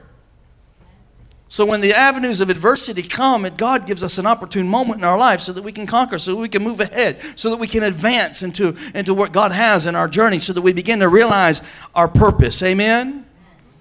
So 1.51 1.67
when 1.67 1.83
the 1.83 1.93
avenues 1.93 2.41
of 2.41 2.49
adversity 2.49 3.03
come, 3.03 3.47
God 3.59 3.87
gives 3.87 4.03
us 4.03 4.17
an 4.17 4.25
opportune 4.25 4.67
moment 4.67 5.01
in 5.01 5.05
our 5.05 5.19
life 5.19 5.43
so 5.43 5.53
that 5.53 5.61
we 5.61 5.71
can 5.71 5.87
conquer, 5.87 6.19
so 6.19 6.31
that 6.31 6.39
we 6.39 6.49
can 6.49 6.63
move 6.63 6.81
ahead, 6.81 7.21
so 7.37 7.51
that 7.51 7.59
we 7.59 7.67
can 7.67 7.83
advance 7.83 8.43
into, 8.43 8.75
into 8.95 9.13
what 9.13 9.33
God 9.33 9.53
has 9.53 9.85
in 9.85 9.95
our 9.95 10.09
journey, 10.09 10.39
so 10.39 10.55
that 10.55 10.63
we 10.63 10.73
begin 10.73 11.01
to 11.01 11.11
realize 11.11 11.61
our 11.95 12.09
purpose. 12.09 12.63
Amen? 12.63 13.27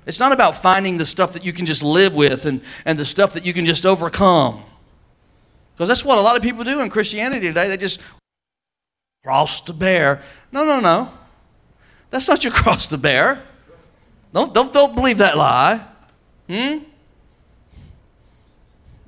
It's 0.06 0.20
not 0.20 0.34
about 0.34 0.62
finding 0.62 0.98
the 0.98 1.06
stuff 1.06 1.32
that 1.32 1.46
you 1.46 1.54
can 1.54 1.66
just 1.66 1.82
live 1.82 2.14
with 2.14 2.46
and, 2.46 2.60
and 2.84 3.00
the 3.00 3.06
stuff 3.06 3.32
that 3.36 3.46
you 3.46 3.54
can 3.54 3.66
just 3.66 3.86
overcome. 3.86 4.66
Because 5.76 5.88
that's 5.88 6.04
what 6.04 6.18
a 6.18 6.22
lot 6.22 6.36
of 6.36 6.44
people 6.44 6.66
do 6.66 6.82
in 6.82 6.90
Christianity 6.90 7.48
today. 7.48 7.70
They 7.70 7.78
just 7.78 8.02
cross 9.24 9.62
the 9.62 9.72
bear. 9.72 10.22
No, 10.52 10.66
no, 10.66 10.82
no. 10.82 11.10
That's 12.10 12.28
not 12.28 12.44
your 12.44 12.52
cross 12.52 12.88
to 12.88 12.98
bear. 12.98 13.46
Don't, 14.34 14.54
don't, 14.54 14.72
don't 14.72 14.96
believe 14.96 15.18
that 15.18 15.38
lie. 15.38 15.84
Hmm? 16.48 16.80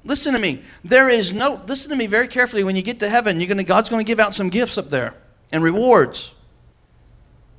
Listen 0.03 0.33
to 0.33 0.39
me. 0.39 0.61
There 0.83 1.09
is 1.09 1.31
no, 1.31 1.61
listen 1.65 1.89
to 1.91 1.95
me 1.95 2.07
very 2.07 2.27
carefully. 2.27 2.63
When 2.63 2.75
you 2.75 2.81
get 2.81 2.99
to 2.99 3.09
heaven, 3.09 3.39
you're 3.39 3.47
gonna, 3.47 3.63
God's 3.63 3.89
going 3.89 4.03
to 4.03 4.07
give 4.07 4.19
out 4.19 4.33
some 4.33 4.49
gifts 4.49 4.77
up 4.77 4.89
there 4.89 5.13
and 5.51 5.63
rewards. 5.63 6.33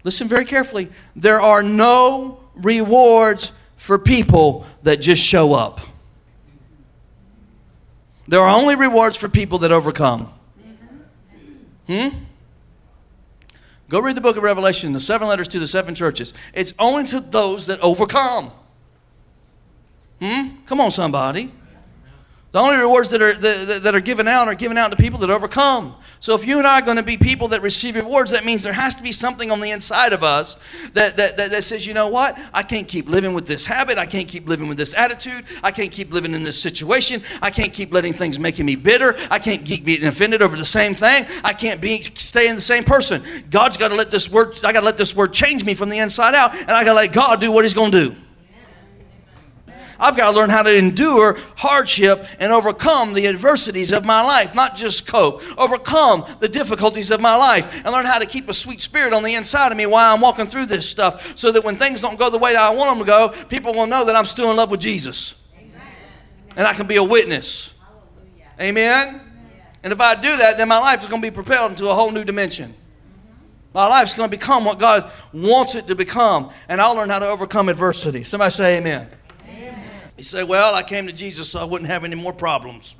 Listen 0.02 0.28
very 0.28 0.44
carefully. 0.44 0.90
There 1.16 1.40
are 1.40 1.62
no 1.62 2.40
rewards 2.54 3.52
for 3.76 3.98
people 3.98 4.66
that 4.82 4.96
just 4.96 5.22
show 5.22 5.54
up. 5.54 5.80
There 8.28 8.40
are 8.40 8.54
only 8.54 8.76
rewards 8.76 9.16
for 9.16 9.28
people 9.28 9.58
that 9.58 9.72
overcome. 9.72 10.32
Hmm? 11.86 12.08
Go 13.88 14.00
read 14.00 14.16
the 14.16 14.20
book 14.20 14.36
of 14.36 14.42
Revelation, 14.42 14.92
the 14.92 15.00
seven 15.00 15.28
letters 15.28 15.48
to 15.48 15.58
the 15.58 15.66
seven 15.66 15.94
churches. 15.94 16.32
It's 16.52 16.72
only 16.78 17.06
to 17.08 17.20
those 17.20 17.66
that 17.66 17.80
overcome. 17.80 18.50
Hmm? 20.20 20.64
Come 20.66 20.80
on, 20.80 20.90
somebody. 20.90 21.52
The 22.52 22.60
only 22.60 22.76
rewards 22.76 23.10
that 23.10 23.20
are, 23.20 23.34
that, 23.34 23.82
that 23.82 23.94
are 23.94 24.00
given 24.00 24.28
out 24.28 24.48
are 24.48 24.54
given 24.54 24.78
out 24.78 24.90
to 24.92 24.96
people 24.96 25.18
that 25.20 25.30
overcome. 25.30 25.96
So 26.24 26.34
if 26.34 26.46
you 26.46 26.56
and 26.56 26.66
I 26.66 26.78
are 26.78 26.82
going 26.82 26.96
to 26.96 27.02
be 27.02 27.18
people 27.18 27.48
that 27.48 27.60
receive 27.60 27.96
rewards, 27.96 28.30
that 28.30 28.46
means 28.46 28.62
there 28.62 28.72
has 28.72 28.94
to 28.94 29.02
be 29.02 29.12
something 29.12 29.50
on 29.50 29.60
the 29.60 29.72
inside 29.72 30.14
of 30.14 30.24
us 30.24 30.56
that, 30.94 31.18
that, 31.18 31.36
that, 31.36 31.50
that 31.50 31.64
says, 31.64 31.86
you 31.86 31.92
know 31.92 32.08
what? 32.08 32.38
I 32.54 32.62
can't 32.62 32.88
keep 32.88 33.10
living 33.10 33.34
with 33.34 33.46
this 33.46 33.66
habit. 33.66 33.98
I 33.98 34.06
can't 34.06 34.26
keep 34.26 34.48
living 34.48 34.66
with 34.66 34.78
this 34.78 34.94
attitude. 34.94 35.44
I 35.62 35.70
can't 35.70 35.92
keep 35.92 36.14
living 36.14 36.32
in 36.32 36.42
this 36.42 36.58
situation. 36.58 37.22
I 37.42 37.50
can't 37.50 37.74
keep 37.74 37.92
letting 37.92 38.14
things 38.14 38.38
making 38.38 38.64
me 38.64 38.74
bitter. 38.74 39.14
I 39.30 39.38
can't 39.38 39.66
keep 39.66 39.84
being 39.84 40.02
offended 40.06 40.40
over 40.40 40.56
the 40.56 40.64
same 40.64 40.94
thing. 40.94 41.26
I 41.44 41.52
can't 41.52 41.78
be 41.78 42.00
staying 42.00 42.54
the 42.54 42.62
same 42.62 42.84
person. 42.84 43.22
God's 43.50 43.76
got 43.76 43.88
to 43.88 43.94
let 43.94 44.10
this 44.10 44.30
word, 44.30 44.54
I 44.64 44.72
got 44.72 44.80
to 44.80 44.86
let 44.86 44.96
this 44.96 45.14
word 45.14 45.34
change 45.34 45.62
me 45.62 45.74
from 45.74 45.90
the 45.90 45.98
inside 45.98 46.34
out, 46.34 46.54
and 46.54 46.70
I 46.70 46.84
got 46.84 46.92
to 46.92 47.00
let 47.00 47.12
God 47.12 47.38
do 47.42 47.52
what 47.52 47.66
He's 47.66 47.74
going 47.74 47.92
to 47.92 48.08
do. 48.08 48.16
I've 49.98 50.16
got 50.16 50.30
to 50.30 50.36
learn 50.36 50.50
how 50.50 50.62
to 50.62 50.76
endure 50.76 51.38
hardship 51.56 52.26
and 52.38 52.52
overcome 52.52 53.12
the 53.12 53.26
adversities 53.26 53.92
of 53.92 54.04
my 54.04 54.22
life, 54.22 54.54
not 54.54 54.76
just 54.76 55.06
cope, 55.06 55.42
overcome 55.58 56.24
the 56.40 56.48
difficulties 56.48 57.10
of 57.10 57.20
my 57.20 57.36
life, 57.36 57.82
and 57.84 57.92
learn 57.92 58.06
how 58.06 58.18
to 58.18 58.26
keep 58.26 58.48
a 58.48 58.54
sweet 58.54 58.80
spirit 58.80 59.12
on 59.12 59.22
the 59.22 59.34
inside 59.34 59.72
of 59.72 59.78
me 59.78 59.86
while 59.86 60.14
I'm 60.14 60.20
walking 60.20 60.46
through 60.46 60.66
this 60.66 60.88
stuff 60.88 61.36
so 61.36 61.52
that 61.52 61.64
when 61.64 61.76
things 61.76 62.00
don't 62.00 62.18
go 62.18 62.30
the 62.30 62.38
way 62.38 62.52
that 62.52 62.62
I 62.62 62.70
want 62.70 62.90
them 62.90 62.98
to 62.98 63.04
go, 63.04 63.28
people 63.48 63.74
will 63.74 63.86
know 63.86 64.04
that 64.04 64.16
I'm 64.16 64.24
still 64.24 64.50
in 64.50 64.56
love 64.56 64.70
with 64.70 64.80
Jesus. 64.80 65.34
Amen. 65.56 65.80
And 66.56 66.66
I 66.66 66.74
can 66.74 66.86
be 66.86 66.96
a 66.96 67.04
witness. 67.04 67.72
Amen? 68.60 69.20
And 69.82 69.92
if 69.92 70.00
I 70.00 70.14
do 70.14 70.36
that, 70.36 70.56
then 70.56 70.68
my 70.68 70.78
life 70.78 71.02
is 71.02 71.08
going 71.08 71.20
to 71.20 71.30
be 71.30 71.34
propelled 71.34 71.72
into 71.72 71.90
a 71.90 71.94
whole 71.94 72.10
new 72.10 72.24
dimension. 72.24 72.70
Mm-hmm. 72.70 73.72
My 73.74 73.86
life's 73.86 74.14
going 74.14 74.30
to 74.30 74.36
become 74.36 74.64
what 74.64 74.78
God 74.78 75.12
wants 75.32 75.74
it 75.74 75.86
to 75.88 75.94
become, 75.94 76.50
and 76.68 76.80
I'll 76.80 76.94
learn 76.94 77.10
how 77.10 77.18
to 77.18 77.28
overcome 77.28 77.68
adversity. 77.68 78.24
Somebody 78.24 78.50
say 78.50 78.78
amen. 78.78 79.08
He 80.16 80.22
said, 80.22 80.48
Well, 80.48 80.74
I 80.74 80.82
came 80.82 81.06
to 81.06 81.12
Jesus 81.12 81.50
so 81.50 81.60
I 81.60 81.64
wouldn't 81.64 81.90
have 81.90 82.04
any 82.04 82.14
more 82.14 82.32
problems. 82.32 82.96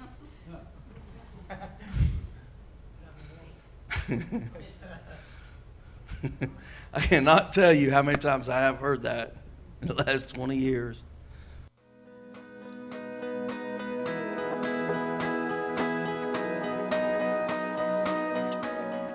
I 6.92 7.00
cannot 7.00 7.52
tell 7.52 7.72
you 7.72 7.90
how 7.90 8.02
many 8.02 8.18
times 8.18 8.48
I 8.48 8.60
have 8.60 8.78
heard 8.78 9.02
that 9.02 9.36
in 9.80 9.88
the 9.88 9.94
last 9.94 10.34
20 10.34 10.56
years. 10.56 11.02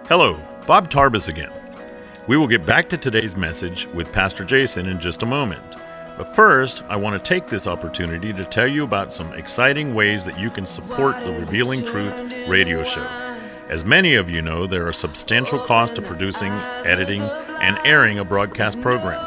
Hello, 0.07 0.43
Bob 0.65 0.89
Tarbus 0.89 1.29
again. 1.29 1.51
We 2.27 2.35
will 2.35 2.47
get 2.47 2.65
back 2.65 2.89
to 2.89 2.97
today's 2.97 3.35
message 3.37 3.85
with 3.87 4.11
Pastor 4.11 4.43
Jason 4.43 4.87
in 4.87 4.99
just 4.99 5.21
a 5.21 5.25
moment. 5.27 5.68
But 6.19 6.35
first, 6.35 6.83
I 6.89 6.97
want 6.97 7.13
to 7.13 7.25
take 7.25 7.47
this 7.47 7.65
opportunity 7.65 8.33
to 8.33 8.43
tell 8.43 8.67
you 8.67 8.83
about 8.83 9.13
some 9.13 9.31
exciting 9.31 9.95
ways 9.95 10.25
that 10.25 10.37
you 10.37 10.49
can 10.49 10.65
support 10.65 11.15
the 11.23 11.31
Revealing 11.39 11.85
Truth 11.85 12.19
radio 12.49 12.83
show. 12.83 13.05
As 13.69 13.85
many 13.85 14.15
of 14.15 14.29
you 14.29 14.41
know, 14.41 14.67
there 14.67 14.85
are 14.85 14.91
substantial 14.91 15.59
costs 15.59 15.95
to 15.95 16.01
producing, 16.01 16.51
editing, 16.83 17.21
and 17.21 17.77
airing 17.85 18.19
a 18.19 18.25
broadcast 18.25 18.81
program. 18.81 19.17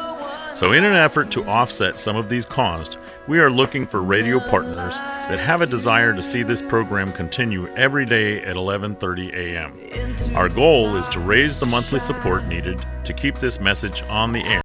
So, 0.55 0.71
in 0.71 0.83
an 0.83 0.93
effort 0.93 1.31
to 1.31 1.43
offset 1.45 1.97
some 1.97 2.15
of 2.15 2.29
these 2.29 2.45
costs, 2.45 2.97
we 3.27 3.39
are 3.39 3.49
looking 3.49 3.87
for 3.87 4.03
radio 4.03 4.39
partners 4.39 4.95
that 4.95 5.39
have 5.39 5.61
a 5.61 5.65
desire 5.65 6.13
to 6.13 6.21
see 6.21 6.43
this 6.43 6.61
program 6.61 7.11
continue 7.11 7.67
every 7.69 8.05
day 8.05 8.39
at 8.43 8.55
11:30 8.55 9.33
a.m. 9.33 10.35
Our 10.37 10.47
goal 10.47 10.95
is 10.97 11.07
to 11.07 11.19
raise 11.19 11.57
the 11.57 11.65
monthly 11.65 11.99
support 11.99 12.45
needed 12.45 12.79
to 13.05 13.13
keep 13.13 13.39
this 13.39 13.59
message 13.59 14.03
on 14.03 14.31
the 14.31 14.43
air 14.43 14.62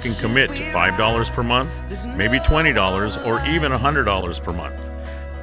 can 0.00 0.14
commit 0.14 0.50
to 0.56 0.62
$5 0.62 1.32
per 1.32 1.42
month, 1.42 1.70
maybe 2.16 2.38
$20, 2.38 3.26
or 3.26 3.46
even 3.46 3.72
$100 3.72 4.42
per 4.42 4.52
month. 4.52 4.90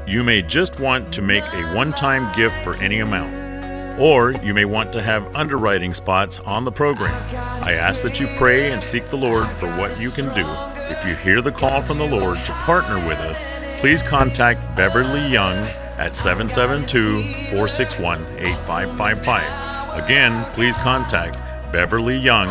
You 0.07 0.23
may 0.23 0.41
just 0.41 0.79
want 0.79 1.13
to 1.13 1.21
make 1.21 1.43
a 1.43 1.75
one 1.75 1.91
time 1.91 2.33
gift 2.35 2.55
for 2.63 2.75
any 2.77 2.99
amount. 2.99 3.99
Or 3.99 4.31
you 4.31 4.53
may 4.53 4.65
want 4.65 4.93
to 4.93 5.01
have 5.01 5.35
underwriting 5.35 5.93
spots 5.93 6.39
on 6.39 6.63
the 6.63 6.71
program. 6.71 7.15
I 7.63 7.73
ask 7.73 8.03
that 8.03 8.19
you 8.19 8.27
pray 8.37 8.71
and 8.71 8.83
seek 8.83 9.09
the 9.09 9.17
Lord 9.17 9.47
for 9.57 9.67
what 9.75 9.99
you 9.99 10.11
can 10.11 10.33
do. 10.35 10.47
If 10.93 11.03
you 11.03 11.15
hear 11.15 11.41
the 11.41 11.51
call 11.51 11.81
from 11.81 11.97
the 11.97 12.05
Lord 12.05 12.37
to 12.37 12.51
partner 12.53 13.05
with 13.07 13.19
us, 13.19 13.45
please 13.81 14.01
contact 14.01 14.77
Beverly 14.77 15.27
Young 15.27 15.57
at 15.97 16.15
772 16.15 17.23
461 17.49 18.21
8555. 18.37 20.03
Again, 20.05 20.45
please 20.53 20.77
contact 20.77 21.37
Beverly 21.71 22.15
Young 22.15 22.47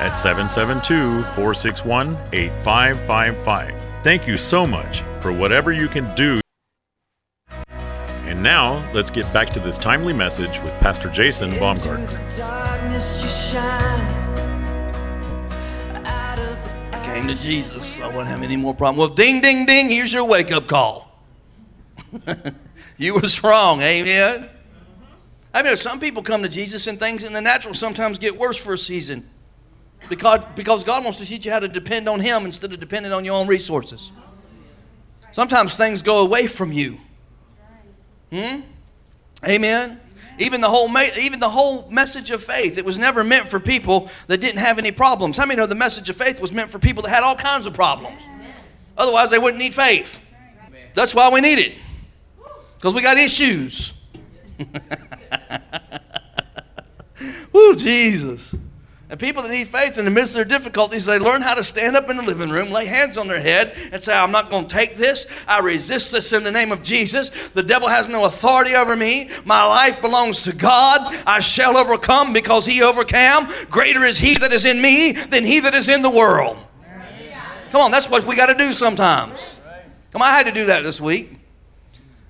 at 0.00 0.16
772 0.16 1.22
461 1.34 2.16
8555. 2.32 4.02
Thank 4.02 4.26
you 4.26 4.38
so 4.38 4.66
much 4.66 5.02
for 5.20 5.30
whatever 5.30 5.72
you 5.72 5.88
can 5.88 6.12
do. 6.14 6.40
And 8.24 8.42
now, 8.42 8.90
let's 8.94 9.10
get 9.10 9.30
back 9.32 9.50
to 9.50 9.60
this 9.60 9.76
timely 9.76 10.14
message 10.14 10.60
with 10.60 10.72
Pastor 10.80 11.10
Jason 11.10 11.50
Baumgartner. 11.58 12.08
I 16.92 17.04
came 17.04 17.26
to 17.28 17.34
Jesus. 17.34 17.98
I 18.00 18.06
wouldn't 18.06 18.28
have 18.28 18.42
any 18.42 18.56
more 18.56 18.74
problem. 18.74 18.96
Well, 18.96 19.08
ding, 19.08 19.42
ding, 19.42 19.66
ding, 19.66 19.90
here's 19.90 20.14
your 20.14 20.24
wake 20.24 20.50
up 20.50 20.66
call. 20.66 21.20
you 22.96 23.14
was 23.14 23.42
wrong, 23.44 23.82
amen? 23.82 24.48
I 25.52 25.62
mean, 25.62 25.76
some 25.76 26.00
people 26.00 26.22
come 26.22 26.42
to 26.42 26.48
Jesus 26.48 26.86
and 26.86 26.98
things 26.98 27.24
in 27.24 27.34
the 27.34 27.42
natural 27.42 27.74
sometimes 27.74 28.18
get 28.18 28.38
worse 28.38 28.56
for 28.56 28.72
a 28.72 28.78
season. 28.78 29.28
Because, 30.08 30.40
because 30.56 30.82
God 30.82 31.04
wants 31.04 31.18
to 31.18 31.26
teach 31.26 31.46
you 31.46 31.52
how 31.52 31.60
to 31.60 31.68
depend 31.68 32.08
on 32.08 32.20
Him 32.20 32.44
instead 32.44 32.72
of 32.72 32.80
depending 32.80 33.12
on 33.12 33.24
your 33.24 33.34
own 33.34 33.46
resources. 33.46 34.10
Sometimes 35.32 35.76
things 35.76 36.02
go 36.02 36.20
away 36.20 36.46
from 36.46 36.72
you. 36.72 36.98
Hmm? 38.32 38.60
Amen. 39.46 40.00
Even 40.38 40.60
the 40.60 40.68
whole 40.68 40.90
even 41.18 41.38
the 41.38 41.50
whole 41.50 41.88
message 41.90 42.30
of 42.30 42.42
faith, 42.42 42.78
it 42.78 42.84
was 42.84 42.98
never 42.98 43.22
meant 43.22 43.48
for 43.48 43.60
people 43.60 44.08
that 44.26 44.38
didn't 44.38 44.58
have 44.58 44.78
any 44.78 44.90
problems. 44.90 45.36
How 45.36 45.44
many 45.44 45.58
know 45.58 45.66
the 45.66 45.74
message 45.74 46.08
of 46.08 46.16
faith 46.16 46.40
was 46.40 46.50
meant 46.50 46.70
for 46.70 46.78
people 46.78 47.02
that 47.02 47.10
had 47.10 47.22
all 47.22 47.36
kinds 47.36 47.66
of 47.66 47.74
problems? 47.74 48.22
Otherwise, 48.96 49.30
they 49.30 49.38
wouldn't 49.38 49.58
need 49.58 49.74
faith. 49.74 50.18
That's 50.94 51.14
why 51.14 51.30
we 51.30 51.40
need 51.40 51.58
it. 51.58 51.74
Because 52.76 52.94
we 52.94 53.02
got 53.02 53.18
issues. 53.18 53.92
Woo, 57.52 57.76
Jesus. 57.76 58.54
And 59.10 59.18
people 59.18 59.42
that 59.42 59.50
need 59.50 59.66
faith 59.66 59.98
in 59.98 60.04
the 60.04 60.10
midst 60.10 60.36
of 60.36 60.48
their 60.48 60.58
difficulties, 60.58 61.04
they 61.04 61.18
learn 61.18 61.42
how 61.42 61.54
to 61.54 61.64
stand 61.64 61.96
up 61.96 62.08
in 62.08 62.16
the 62.16 62.22
living 62.22 62.48
room, 62.48 62.70
lay 62.70 62.86
hands 62.86 63.18
on 63.18 63.26
their 63.26 63.40
head, 63.40 63.76
and 63.90 64.00
say, 64.00 64.14
I'm 64.14 64.30
not 64.30 64.50
going 64.50 64.68
to 64.68 64.72
take 64.72 64.94
this. 64.94 65.26
I 65.48 65.58
resist 65.58 66.12
this 66.12 66.32
in 66.32 66.44
the 66.44 66.52
name 66.52 66.70
of 66.70 66.84
Jesus. 66.84 67.32
The 67.54 67.64
devil 67.64 67.88
has 67.88 68.06
no 68.06 68.24
authority 68.24 68.76
over 68.76 68.94
me. 68.94 69.28
My 69.44 69.64
life 69.64 70.00
belongs 70.00 70.42
to 70.42 70.52
God. 70.52 71.12
I 71.26 71.40
shall 71.40 71.76
overcome 71.76 72.32
because 72.32 72.64
he 72.64 72.82
overcame. 72.82 73.48
Greater 73.68 74.04
is 74.04 74.16
he 74.16 74.34
that 74.34 74.52
is 74.52 74.64
in 74.64 74.80
me 74.80 75.10
than 75.10 75.44
he 75.44 75.58
that 75.58 75.74
is 75.74 75.88
in 75.88 76.02
the 76.02 76.10
world. 76.10 76.56
Come 77.70 77.80
on, 77.80 77.90
that's 77.90 78.08
what 78.08 78.24
we 78.24 78.36
got 78.36 78.46
to 78.46 78.54
do 78.54 78.72
sometimes. 78.72 79.58
Come 80.12 80.22
on, 80.22 80.28
I 80.28 80.36
had 80.36 80.46
to 80.46 80.52
do 80.52 80.66
that 80.66 80.84
this 80.84 81.00
week. 81.00 81.36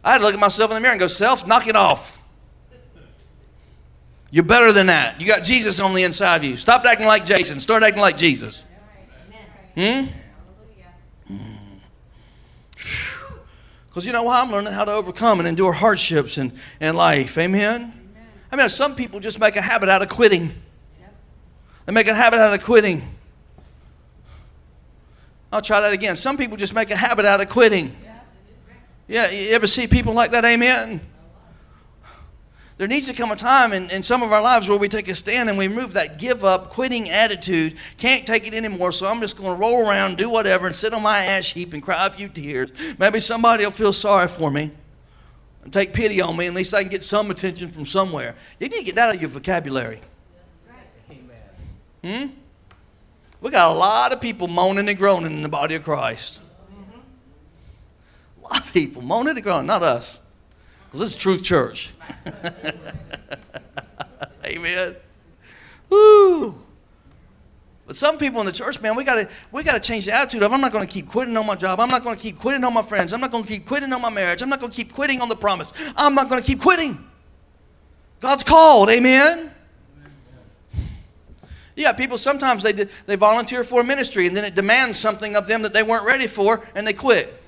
I 0.03 0.13
had 0.13 0.19
to 0.19 0.25
look 0.25 0.33
at 0.33 0.41
myself 0.41 0.71
in 0.71 0.77
the 0.77 0.81
mirror 0.81 0.93
and 0.93 1.01
go, 1.01 1.09
Self, 1.09 1.47
knock 1.47 1.67
it 1.67 1.77
off. 1.77 2.20
You're 4.31 4.45
better 4.45 4.73
than 4.73 4.87
that. 4.87 5.21
You 5.21 5.27
got 5.27 5.43
Jesus 5.43 5.81
on 5.81 5.93
the 5.95 6.05
inside 6.05 6.37
of 6.37 6.45
you. 6.45 6.57
Stop 6.57 6.85
acting 6.85 7.07
like 7.07 7.25
Jason. 7.25 7.59
Start 7.59 7.83
acting 7.83 8.01
like 8.01 8.17
Jesus. 8.17 8.63
Hmm? 9.75 10.07
Because 13.89 14.07
you 14.07 14.13
know 14.13 14.23
why? 14.23 14.41
I'm 14.41 14.53
learning 14.53 14.73
how 14.73 14.85
to 14.85 14.93
overcome 14.93 15.41
and 15.41 15.49
endure 15.49 15.73
hardships 15.73 16.39
in, 16.39 16.53
in 16.81 16.95
life. 16.95 17.37
Amen? 17.39 17.93
I 18.53 18.57
mean, 18.57 18.69
some 18.69 18.95
people 18.95 19.19
just 19.19 19.41
make 19.41 19.57
a 19.57 19.63
habit 19.63 19.89
out 19.89 20.01
of 20.01 20.09
quitting. 20.09 20.53
They 21.87 21.93
make 21.93 22.07
a 22.07 22.15
habit 22.15 22.39
out 22.39 22.55
of 22.55 22.63
quitting. 22.63 23.03
I'll 25.53 25.63
try 25.63 25.81
that 25.81 25.93
again. 25.93 26.15
Some 26.15 26.37
people 26.37 26.57
just 26.57 26.73
make 26.73 26.93
a 26.93 26.97
habit 26.97 27.25
out 27.25 27.41
of 27.41 27.49
quitting. 27.49 27.97
Yeah, 29.09 29.29
you 29.29 29.51
ever 29.51 29.67
see 29.67 29.89
people 29.89 30.13
like 30.13 30.31
that? 30.31 30.45
Amen? 30.45 31.01
There 32.81 32.89
needs 32.89 33.07
to 33.09 33.13
come 33.13 33.31
a 33.31 33.37
time 33.37 33.75
in, 33.75 33.91
in 33.91 34.03
some 34.03 34.23
of 34.23 34.33
our 34.33 34.41
lives 34.41 34.67
where 34.67 34.79
we 34.79 34.89
take 34.89 35.07
a 35.09 35.15
stand 35.15 35.51
and 35.51 35.59
we 35.59 35.69
remove 35.69 35.93
that 35.93 36.17
give 36.17 36.47
up, 36.47 36.71
quitting 36.71 37.11
attitude. 37.11 37.77
Can't 37.99 38.27
take 38.27 38.47
it 38.47 38.55
anymore, 38.55 38.91
so 38.91 39.07
I'm 39.07 39.21
just 39.21 39.37
going 39.37 39.51
to 39.51 39.55
roll 39.55 39.87
around, 39.87 40.17
do 40.17 40.31
whatever, 40.31 40.67
and 40.67 40.75
sit 40.75 40.95
on 40.95 41.03
my 41.03 41.19
ash 41.19 41.53
heap 41.53 41.75
and 41.75 41.83
cry 41.83 42.07
a 42.07 42.11
few 42.11 42.31
tears. 42.31 42.71
Maybe 42.99 43.21
somebody 43.21 43.65
will 43.65 43.71
feel 43.71 43.93
sorry 43.93 44.29
for 44.29 44.51
me 44.51 44.71
and 45.63 45.71
take 45.71 45.93
pity 45.93 46.23
on 46.23 46.39
me. 46.39 46.47
At 46.47 46.55
least 46.55 46.73
I 46.73 46.81
can 46.81 46.91
get 46.91 47.03
some 47.03 47.31
attention 47.31 47.71
from 47.71 47.85
somewhere. 47.85 48.35
You 48.59 48.71
need 48.71 48.79
to 48.79 48.85
get 48.85 48.95
that 48.95 49.11
out 49.11 49.17
of 49.17 49.21
your 49.21 49.29
vocabulary. 49.29 50.01
Hmm? 52.03 52.29
We 53.43 53.51
got 53.51 53.77
a 53.77 53.79
lot 53.79 54.15
of 54.15 54.23
people 54.23 54.49
moaning 54.49 54.89
and 54.89 54.97
groaning 54.97 55.33
in 55.33 55.43
the 55.43 55.51
body 55.51 55.75
of 55.75 55.85
Christ. 55.85 56.41
A 58.39 58.55
lot 58.55 58.65
of 58.65 58.73
people 58.73 59.03
moaning 59.03 59.37
and 59.37 59.43
groaning, 59.43 59.67
not 59.67 59.83
us. 59.83 60.20
Because 60.91 61.01
this 61.07 61.11
is 61.11 61.17
Truth 61.17 61.45
Church. 61.45 61.93
Amen. 64.45 64.97
Woo. 65.89 66.57
But 67.87 67.95
some 67.95 68.19
people 68.19 68.41
in 68.41 68.47
the 68.47 68.53
church, 68.53 68.81
man, 68.81 68.97
we 68.97 69.05
gotta 69.05 69.29
we 69.53 69.63
gotta 69.63 69.79
change 69.79 70.07
the 70.07 70.13
attitude 70.13 70.43
of 70.43 70.53
I'm 70.53 70.61
not 70.61 70.73
gonna 70.73 70.89
keep 70.89 71.07
quitting 71.09 71.37
on 71.37 71.47
my 71.47 71.55
job. 71.55 71.79
I'm 71.79 71.91
not 71.91 72.03
gonna 72.03 72.17
keep 72.17 72.41
quitting 72.41 72.65
on 72.65 72.75
my 72.75 72.83
friends. 72.83 73.13
I'm 73.13 73.21
not 73.21 73.31
gonna 73.31 73.47
keep 73.47 73.67
quitting 73.67 73.93
on 73.93 74.03
my 74.03 74.11
marriage. 74.11 74.43
I'm 74.43 74.49
not 74.49 74.61
gonna 74.61 74.73
keep 74.73 74.93
quitting 74.93 75.21
on 75.21 75.29
the 75.29 75.37
promise. 75.37 75.73
I'm 75.97 76.17
not 76.17 76.29
gonna 76.29 76.43
keep 76.43 76.61
quitting. 76.61 77.05
God's 78.21 78.43
called, 78.43 78.91
amen. 78.91 79.53
Yeah, 81.77 81.93
people 81.93 82.19
sometimes 82.19 82.65
they 82.65 82.73
they 82.73 83.15
volunteer 83.15 83.63
for 83.63 83.81
a 83.81 83.85
ministry 83.85 84.27
and 84.27 84.37
then 84.37 84.45
it 84.45 84.57
demands 84.57 84.99
something 84.99 85.37
of 85.37 85.47
them 85.47 85.63
that 85.63 85.73
they 85.73 85.85
weren't 85.85 86.05
ready 86.05 86.27
for 86.27 86.67
and 86.75 86.85
they 86.85 86.93
quit. 86.93 87.40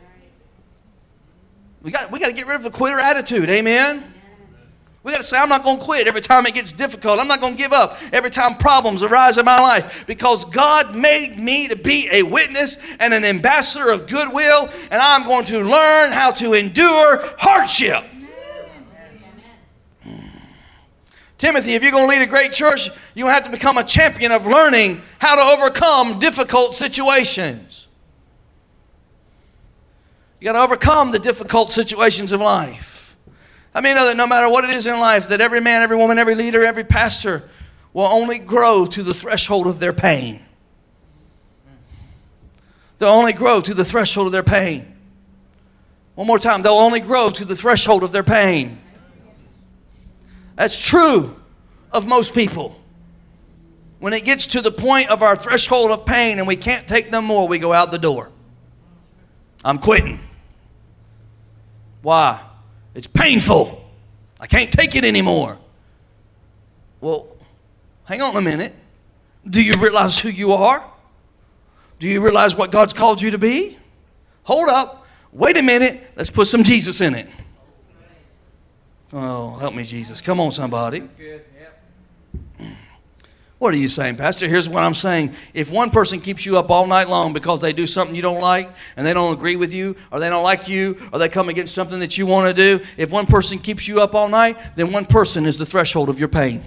We 1.82 1.90
got, 1.90 2.10
we 2.12 2.20
got 2.20 2.26
to 2.26 2.32
get 2.32 2.46
rid 2.46 2.56
of 2.56 2.62
the 2.62 2.70
quitter 2.70 3.00
attitude. 3.00 3.48
Amen? 3.50 4.12
We 5.02 5.10
got 5.10 5.18
to 5.18 5.26
say, 5.26 5.36
I'm 5.36 5.48
not 5.48 5.64
going 5.64 5.78
to 5.78 5.84
quit 5.84 6.06
every 6.06 6.20
time 6.20 6.46
it 6.46 6.54
gets 6.54 6.70
difficult. 6.70 7.18
I'm 7.18 7.26
not 7.26 7.40
going 7.40 7.54
to 7.54 7.58
give 7.58 7.72
up 7.72 7.98
every 8.12 8.30
time 8.30 8.56
problems 8.56 9.02
arise 9.02 9.36
in 9.36 9.44
my 9.44 9.60
life 9.60 10.04
because 10.06 10.44
God 10.44 10.94
made 10.94 11.36
me 11.36 11.66
to 11.66 11.74
be 11.74 12.08
a 12.12 12.22
witness 12.22 12.78
and 13.00 13.12
an 13.12 13.24
ambassador 13.24 13.90
of 13.90 14.06
goodwill, 14.06 14.70
and 14.92 15.02
I'm 15.02 15.24
going 15.24 15.44
to 15.46 15.58
learn 15.58 16.12
how 16.12 16.30
to 16.32 16.52
endure 16.52 17.18
hardship. 17.38 18.04
Hmm. 20.04 20.20
Timothy, 21.36 21.74
if 21.74 21.82
you're 21.82 21.90
going 21.90 22.08
to 22.08 22.10
lead 22.10 22.22
a 22.22 22.30
great 22.30 22.52
church, 22.52 22.88
you 23.16 23.26
have 23.26 23.42
to 23.42 23.50
become 23.50 23.78
a 23.78 23.84
champion 23.84 24.30
of 24.30 24.46
learning 24.46 25.02
how 25.18 25.34
to 25.34 25.42
overcome 25.42 26.20
difficult 26.20 26.76
situations. 26.76 27.88
You 30.42 30.46
got 30.46 30.54
to 30.54 30.58
overcome 30.58 31.12
the 31.12 31.20
difficult 31.20 31.70
situations 31.70 32.32
of 32.32 32.40
life. 32.40 33.16
I 33.72 33.80
mean, 33.80 33.94
know 33.94 34.06
that 34.06 34.16
no 34.16 34.26
matter 34.26 34.48
what 34.48 34.64
it 34.64 34.70
is 34.70 34.88
in 34.88 34.98
life, 34.98 35.28
that 35.28 35.40
every 35.40 35.60
man, 35.60 35.82
every 35.82 35.96
woman, 35.96 36.18
every 36.18 36.34
leader, 36.34 36.64
every 36.64 36.82
pastor 36.82 37.48
will 37.92 38.06
only 38.06 38.40
grow 38.40 38.84
to 38.86 39.04
the 39.04 39.14
threshold 39.14 39.68
of 39.68 39.78
their 39.78 39.92
pain. 39.92 40.42
They'll 42.98 43.10
only 43.10 43.32
grow 43.32 43.60
to 43.60 43.72
the 43.72 43.84
threshold 43.84 44.26
of 44.26 44.32
their 44.32 44.42
pain. 44.42 44.92
One 46.16 46.26
more 46.26 46.40
time, 46.40 46.62
they'll 46.62 46.72
only 46.72 46.98
grow 46.98 47.30
to 47.30 47.44
the 47.44 47.54
threshold 47.54 48.02
of 48.02 48.10
their 48.10 48.24
pain. 48.24 48.80
That's 50.56 50.76
true 50.76 51.36
of 51.92 52.04
most 52.04 52.34
people. 52.34 52.74
When 54.00 54.12
it 54.12 54.24
gets 54.24 54.46
to 54.46 54.60
the 54.60 54.72
point 54.72 55.08
of 55.08 55.22
our 55.22 55.36
threshold 55.36 55.92
of 55.92 56.04
pain 56.04 56.40
and 56.40 56.48
we 56.48 56.56
can't 56.56 56.88
take 56.88 57.12
no 57.12 57.22
more, 57.22 57.46
we 57.46 57.60
go 57.60 57.72
out 57.72 57.92
the 57.92 57.98
door. 57.98 58.32
I'm 59.64 59.78
quitting. 59.78 60.18
Why? 62.02 62.42
It's 62.94 63.06
painful. 63.06 63.82
I 64.38 64.46
can't 64.46 64.70
take 64.70 64.94
it 64.94 65.04
anymore. 65.04 65.58
Well, 67.00 67.26
hang 68.04 68.20
on 68.20 68.36
a 68.36 68.40
minute. 68.40 68.74
Do 69.48 69.62
you 69.62 69.74
realize 69.74 70.18
who 70.18 70.28
you 70.28 70.52
are? 70.52 70.88
Do 71.98 72.08
you 72.08 72.20
realize 72.20 72.54
what 72.54 72.70
God's 72.70 72.92
called 72.92 73.22
you 73.22 73.30
to 73.30 73.38
be? 73.38 73.78
Hold 74.44 74.68
up. 74.68 75.06
Wait 75.32 75.56
a 75.56 75.62
minute. 75.62 76.10
Let's 76.16 76.30
put 76.30 76.48
some 76.48 76.64
Jesus 76.64 77.00
in 77.00 77.14
it. 77.14 77.28
Oh, 79.12 79.56
help 79.56 79.74
me, 79.74 79.84
Jesus. 79.84 80.20
Come 80.20 80.40
on, 80.40 80.50
somebody. 80.52 81.08
What 83.62 83.74
are 83.74 83.76
you 83.76 83.88
saying, 83.88 84.16
Pastor? 84.16 84.48
Here's 84.48 84.68
what 84.68 84.82
I'm 84.82 84.92
saying. 84.92 85.34
If 85.54 85.70
one 85.70 85.90
person 85.90 86.20
keeps 86.20 86.44
you 86.44 86.58
up 86.58 86.68
all 86.68 86.84
night 86.88 87.08
long 87.08 87.32
because 87.32 87.60
they 87.60 87.72
do 87.72 87.86
something 87.86 88.16
you 88.16 88.20
don't 88.20 88.40
like 88.40 88.68
and 88.96 89.06
they 89.06 89.14
don't 89.14 89.32
agree 89.32 89.54
with 89.54 89.72
you 89.72 89.94
or 90.10 90.18
they 90.18 90.28
don't 90.28 90.42
like 90.42 90.66
you 90.66 90.98
or 91.12 91.20
they 91.20 91.28
come 91.28 91.48
against 91.48 91.72
something 91.72 92.00
that 92.00 92.18
you 92.18 92.26
want 92.26 92.48
to 92.48 92.52
do, 92.52 92.84
if 92.96 93.12
one 93.12 93.24
person 93.24 93.60
keeps 93.60 93.86
you 93.86 94.00
up 94.00 94.16
all 94.16 94.28
night, 94.28 94.74
then 94.74 94.90
one 94.90 95.06
person 95.06 95.46
is 95.46 95.58
the 95.58 95.64
threshold 95.64 96.08
of 96.08 96.18
your 96.18 96.26
pain. 96.26 96.64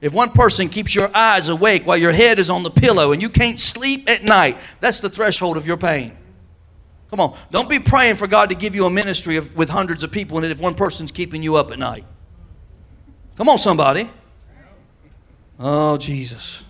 If 0.00 0.12
one 0.12 0.32
person 0.32 0.70
keeps 0.70 0.92
your 0.92 1.08
eyes 1.16 1.48
awake 1.48 1.86
while 1.86 1.96
your 1.96 2.10
head 2.10 2.40
is 2.40 2.50
on 2.50 2.64
the 2.64 2.70
pillow 2.70 3.12
and 3.12 3.22
you 3.22 3.28
can't 3.28 3.60
sleep 3.60 4.10
at 4.10 4.24
night, 4.24 4.58
that's 4.80 4.98
the 4.98 5.08
threshold 5.08 5.56
of 5.56 5.68
your 5.68 5.76
pain. 5.76 6.18
Come 7.10 7.20
on, 7.20 7.38
don't 7.52 7.68
be 7.68 7.78
praying 7.78 8.16
for 8.16 8.26
God 8.26 8.48
to 8.48 8.56
give 8.56 8.74
you 8.74 8.86
a 8.86 8.90
ministry 8.90 9.36
of, 9.36 9.54
with 9.54 9.68
hundreds 9.68 10.02
of 10.02 10.10
people 10.10 10.36
and 10.38 10.46
if 10.46 10.60
one 10.60 10.74
person's 10.74 11.12
keeping 11.12 11.44
you 11.44 11.54
up 11.54 11.70
at 11.70 11.78
night. 11.78 12.04
Come 13.36 13.48
on, 13.48 13.58
somebody. 13.58 14.10
Oh, 15.58 15.96
Jesus. 15.96 16.64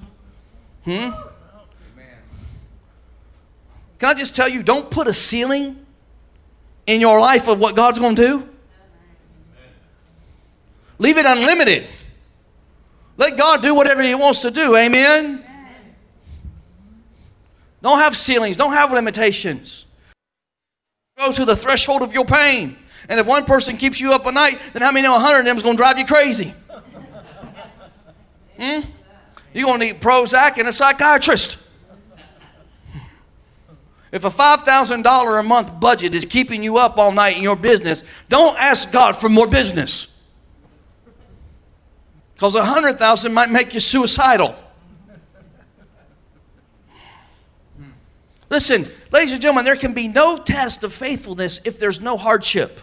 Hmm? 0.85 1.11
Can 3.99 4.11
I 4.11 4.15
just 4.15 4.35
tell 4.35 4.49
you, 4.49 4.63
don't 4.63 4.91
put 4.91 5.09
a 5.09 5.13
ceiling 5.13 5.87
in 6.87 7.01
your 7.01 7.19
life 7.21 7.49
of 7.49 7.59
what 7.59 7.75
God's 7.75 7.99
going 7.99 8.15
to 8.17 8.27
do. 8.27 8.49
Leave 10.99 11.19
it 11.19 11.27
unlimited. 11.27 11.89
Let 13.17 13.37
God 13.37 13.63
do 13.63 13.75
whatever 13.75 14.03
He 14.03 14.15
wants 14.15 14.41
to 14.43 14.51
do. 14.51 14.77
Amen? 14.77 15.45
Don't 17.83 17.99
have 17.99 18.17
ceilings, 18.17 18.57
don't 18.57 18.73
have 18.73 18.93
limitations. 18.93 19.85
Go 21.19 21.33
to 21.33 21.45
the 21.45 21.57
threshold 21.57 22.03
of 22.03 22.13
your 22.13 22.25
pain. 22.25 22.77
And 23.09 23.21
if 23.21 23.27
one 23.27 23.45
person 23.45 23.77
keeps 23.77 24.01
you 24.01 24.13
up 24.13 24.27
at 24.27 24.35
night, 24.35 24.61
then 24.73 24.83
how 24.83 24.91
many 24.91 25.07
know 25.07 25.13
100 25.13 25.41
of 25.41 25.45
them 25.45 25.57
is 25.57 25.63
going 25.63 25.77
to 25.77 25.81
drive 25.81 25.99
you 25.99 26.07
crazy? 26.07 26.55
Hmm? 28.59 28.81
You're 29.53 29.67
going 29.67 29.81
to 29.81 29.87
need 29.87 30.01
Prozac 30.01 30.59
and 30.59 30.69
a 30.69 30.73
psychiatrist. 30.73 31.59
If 34.13 34.25
a 34.25 34.31
$5,000 34.31 35.41
a 35.41 35.43
month 35.43 35.81
budget 35.81 36.15
is 36.15 36.25
keeping 36.25 36.63
you 36.63 36.79
up 36.79 36.97
all 36.99 37.13
night 37.13 37.37
in 37.37 37.43
your 37.43 37.57
business, 37.57 38.03
don't 38.29 38.59
ask 38.59 38.91
God 38.91 39.13
for 39.13 39.29
more 39.29 39.47
business. 39.47 40.09
Because 42.35 42.55
a 42.55 42.59
100,000 42.59 43.33
might 43.33 43.51
make 43.51 43.75
you 43.75 43.81
suicidal. 43.81 44.55
Listen, 48.49 48.87
ladies 49.11 49.33
and 49.33 49.43
gentlemen, 49.43 49.65
there 49.65 49.77
can 49.77 49.93
be 49.93 50.07
no 50.07 50.37
test 50.37 50.85
of 50.85 50.93
faithfulness 50.93 51.61
if 51.65 51.79
there's 51.79 52.01
no 52.01 52.17
hardship. 52.17 52.81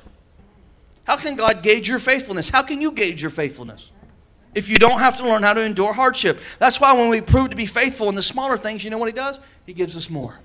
How 1.05 1.17
can 1.17 1.35
God 1.35 1.63
gauge 1.63 1.89
your 1.89 1.99
faithfulness? 1.99 2.49
How 2.49 2.61
can 2.61 2.81
you 2.81 2.91
gauge 2.91 3.21
your 3.21 3.31
faithfulness? 3.31 3.91
If 4.55 4.69
you 4.69 4.77
don't 4.77 4.99
have 4.99 5.17
to 5.17 5.23
learn 5.23 5.43
how 5.43 5.53
to 5.53 5.61
endure 5.61 5.93
hardship. 5.93 6.39
That's 6.59 6.79
why 6.79 6.93
when 6.93 7.09
we 7.09 7.21
prove 7.21 7.49
to 7.49 7.55
be 7.55 7.65
faithful 7.65 8.09
in 8.09 8.15
the 8.15 8.23
smaller 8.23 8.57
things, 8.57 8.83
you 8.83 8.89
know 8.89 8.97
what 8.97 9.07
He 9.09 9.13
does? 9.13 9.39
He 9.65 9.73
gives 9.73 9.97
us 9.97 10.09
more. 10.09 10.39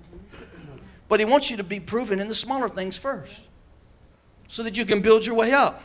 But 1.09 1.21
He 1.21 1.27
wants 1.27 1.51
you 1.51 1.59
to 1.59 1.65
be 1.65 1.79
proven 1.79 2.19
in 2.19 2.29
the 2.29 2.35
smaller 2.35 2.69
things 2.69 2.97
first 2.99 3.43
so 4.47 4.63
that 4.63 4.77
you 4.77 4.85
can 4.85 5.01
build 5.01 5.27
your 5.27 5.35
way 5.35 5.53
up. 5.53 5.83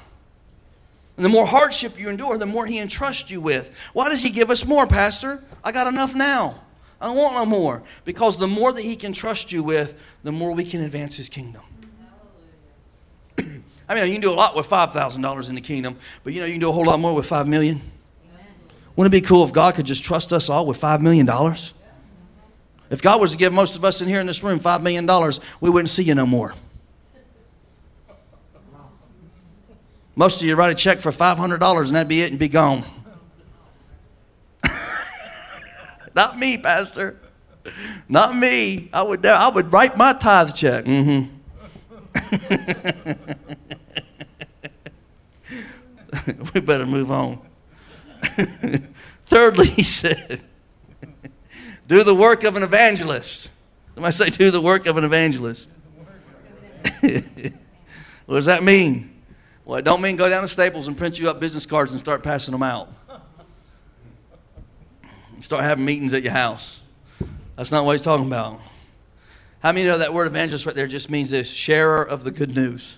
And 1.18 1.26
the 1.26 1.30
more 1.30 1.46
hardship 1.46 2.00
you 2.00 2.10
endure, 2.10 2.38
the 2.38 2.46
more 2.46 2.66
He 2.66 2.80
entrusts 2.80 3.30
you 3.30 3.42
with. 3.42 3.72
Why 3.92 4.10
does 4.10 4.24
He 4.24 4.30
give 4.30 4.50
us 4.50 4.66
more, 4.66 4.88
Pastor? 4.88 5.44
I 5.64 5.72
got 5.72 5.88
enough 5.88 6.16
now. 6.16 6.62
I 7.00 7.10
want 7.12 7.36
no 7.36 7.46
more. 7.46 7.84
Because 8.06 8.38
the 8.38 8.48
more 8.48 8.72
that 8.72 8.82
He 8.82 8.96
can 8.96 9.12
trust 9.12 9.52
you 9.52 9.62
with, 9.62 10.00
the 10.24 10.32
more 10.32 10.54
we 10.54 10.64
can 10.64 10.82
advance 10.82 11.18
His 11.18 11.30
kingdom. 11.30 11.62
I 13.88 13.96
mean, 13.96 14.08
you 14.08 14.14
can 14.14 14.22
do 14.22 14.32
a 14.32 14.36
lot 14.36 14.56
with 14.56 14.68
$5,000 14.70 15.50
in 15.50 15.56
the 15.56 15.62
kingdom, 15.62 15.98
but 16.24 16.34
you 16.34 16.40
know, 16.40 16.46
you 16.46 16.54
can 16.54 16.62
do 16.62 16.70
a 16.70 16.72
whole 16.72 16.86
lot 16.86 17.00
more 17.00 17.14
with 17.14 17.26
5 17.26 17.48
million. 17.48 17.82
Wouldn't 18.96 19.14
it 19.14 19.22
be 19.22 19.26
cool 19.26 19.44
if 19.44 19.52
God 19.52 19.76
could 19.76 19.86
just 19.86 20.04
trust 20.04 20.32
us 20.32 20.50
all 20.50 20.66
with 20.66 20.80
$5 20.80 21.02
million? 21.02 21.28
If 22.90 23.02
God 23.02 23.20
was 23.20 23.32
to 23.32 23.38
give 23.38 23.52
most 23.52 23.76
of 23.76 23.84
us 23.84 24.02
in 24.02 24.08
here 24.08 24.20
in 24.20 24.28
this 24.28 24.44
room 24.44 24.60
$5 24.60 24.82
million, 24.82 25.08
we 25.60 25.70
wouldn't 25.70 25.90
see 25.90 26.04
you 26.04 26.16
no 26.16 26.26
more. 26.26 26.54
Most 30.16 30.42
of 30.42 30.48
you 30.48 30.56
write 30.56 30.72
a 30.72 30.76
check 30.76 31.00
for 31.00 31.12
$500 31.12 31.88
and 31.88 31.96
that'd 31.96 32.08
be 32.08 32.22
it 32.22 32.30
and 32.30 32.38
be 32.38 32.48
gone. 32.48 32.86
Not 36.16 36.38
me, 36.38 36.60
Pastor. 36.60 37.20
Not 38.08 38.36
me. 38.36 38.90
I 38.94 39.02
would, 39.02 39.26
I 39.26 39.50
would 39.50 39.74
write 39.74 39.98
my 39.98 40.14
tithe 40.14 40.54
check. 40.54 40.86
Mm-hmm. 40.86 41.34
we 46.54 46.62
better 46.62 46.86
move 46.86 47.12
on. 47.12 47.40
Thirdly, 49.26 49.68
he 49.68 49.84
said, 49.84 50.44
do 51.88 52.04
the 52.04 52.16
work 52.16 52.44
of 52.44 52.56
an 52.56 52.64
evangelist. 52.64 53.50
Somebody 53.96 54.14
say, 54.14 54.30
do 54.30 54.52
the 54.52 54.62
work 54.62 54.86
of 54.86 54.98
an 54.98 55.04
evangelist. 55.04 55.70
what 57.02 58.36
does 58.36 58.46
that 58.46 58.64
mean? 58.64 59.22
Well, 59.66 59.80
it 59.80 59.86
don't 59.86 60.02
mean 60.02 60.16
go 60.16 60.30
down 60.30 60.42
to 60.42 60.48
Staples 60.48 60.88
and 60.88 60.98
print 60.98 61.20
you 61.20 61.30
up 61.30 61.40
business 61.40 61.66
cards 61.66 61.92
and 61.92 62.00
start 62.00 62.24
passing 62.24 62.52
them 62.52 62.64
out. 62.64 62.90
Start 65.40 65.64
having 65.64 65.84
meetings 65.84 66.14
at 66.14 66.24
your 66.24 66.32
house. 66.32 66.82
That's 67.58 67.72
not 67.72 67.84
what 67.84 67.92
he's 67.92 68.02
talking 68.02 68.28
about. 68.28 68.62
How 69.60 69.72
many 69.72 69.88
know 69.88 69.98
that 69.98 70.14
word 70.14 70.28
evangelist 70.28 70.66
right 70.66 70.76
there 70.76 70.88
just 70.88 71.10
means 71.10 71.30
this 71.30 71.50
sharer 71.50 72.02
of 72.02 72.24
the 72.24 72.32
good 72.32 72.56
news? 72.56 72.98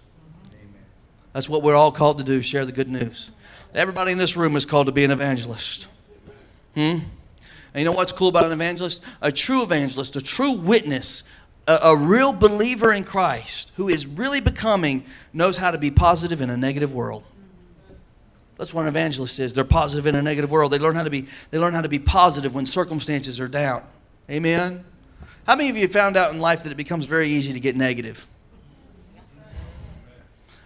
That's 1.36 1.50
what 1.50 1.64
we're 1.64 1.76
all 1.76 1.92
called 1.92 2.20
to 2.20 2.24
do 2.24 2.42
share 2.42 2.64
the 2.64 2.72
good 2.72 2.90
news. 2.90 3.30
Everybody 3.74 4.14
in 4.14 4.18
this 4.18 4.38
room 4.38 4.56
is 4.56 4.66
called 4.66 4.86
to 4.86 4.94
be 4.94 5.04
an 5.04 5.12
evangelist. 5.12 5.90
Hmm? 6.76 6.80
And 6.80 7.04
you 7.74 7.84
know 7.84 7.92
what's 7.92 8.14
cool 8.14 8.30
about 8.30 8.46
an 8.46 8.54
evangelist? 8.54 9.02
A 9.22 9.34
true 9.34 9.62
evangelist, 9.62 10.16
a 10.16 10.22
true 10.22 10.54
witness, 10.54 11.26
a, 11.68 11.78
a 11.84 11.98
real 11.98 12.32
believer 12.32 12.94
in 12.94 13.04
Christ 13.04 13.74
who 13.76 13.90
is 13.90 14.08
really 14.08 14.40
becoming 14.40 15.04
knows 15.34 15.58
how 15.58 15.72
to 15.72 15.78
be 15.78 15.92
positive 15.92 16.40
in 16.40 16.50
a 16.50 16.56
negative 16.56 16.94
world. 16.94 17.26
That's 18.58 18.74
what 18.74 18.84
an 18.84 18.88
evangelist 18.88 19.38
is. 19.38 19.54
They're 19.54 19.66
positive 19.66 20.06
in 20.06 20.16
a 20.16 20.22
negative 20.22 20.50
world. 20.50 20.72
They 20.72 20.80
learn 20.80 20.96
how 20.96 21.04
to 21.04 21.10
be, 21.10 21.28
they 21.52 21.60
learn 21.60 21.74
how 21.74 21.82
to 21.82 21.90
be 21.90 22.00
positive 22.00 22.56
when 22.56 22.66
circumstances 22.66 23.42
are 23.42 23.50
down. 23.50 23.84
Amen? 24.32 24.86
How 25.46 25.58
many 25.58 25.70
of 25.70 25.76
you 25.76 25.90
found 25.90 26.16
out 26.16 26.32
in 26.32 26.40
life 26.40 26.64
that 26.64 26.72
it 26.72 26.78
becomes 26.78 27.08
very 27.08 27.28
easy 27.28 27.52
to 27.52 27.60
get 27.60 27.76
negative? 27.76 28.26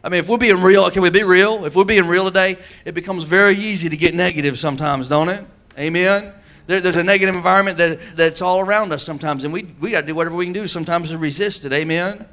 I 0.03 0.09
mean, 0.09 0.19
if 0.19 0.29
we're 0.29 0.38
being 0.38 0.62
real, 0.62 0.89
can 0.91 1.01
we 1.01 1.09
be 1.09 1.23
real? 1.23 1.65
If 1.65 1.75
we're 1.75 1.83
being 1.83 2.07
real 2.07 2.25
today, 2.25 2.57
it 2.85 2.93
becomes 2.93 3.25
very 3.25 3.57
easy 3.57 3.89
to 3.89 3.97
get 3.97 4.13
negative 4.13 4.57
sometimes, 4.57 5.09
don't 5.09 5.29
it? 5.29 5.45
Amen? 5.77 6.33
There, 6.67 6.79
there's 6.79 6.95
a 6.95 7.03
negative 7.03 7.35
environment 7.35 7.77
that, 7.79 8.15
that's 8.15 8.41
all 8.41 8.62
around 8.62 8.93
us 8.93 9.03
sometimes, 9.03 9.43
and 9.43 9.51
we, 9.51 9.63
we 9.79 9.91
got 9.91 10.01
to 10.01 10.07
do 10.07 10.15
whatever 10.15 10.35
we 10.35 10.45
can 10.45 10.53
do 10.53 10.67
sometimes 10.67 11.09
to 11.09 11.17
resist 11.17 11.65
it. 11.65 11.73
Amen? 11.73 12.25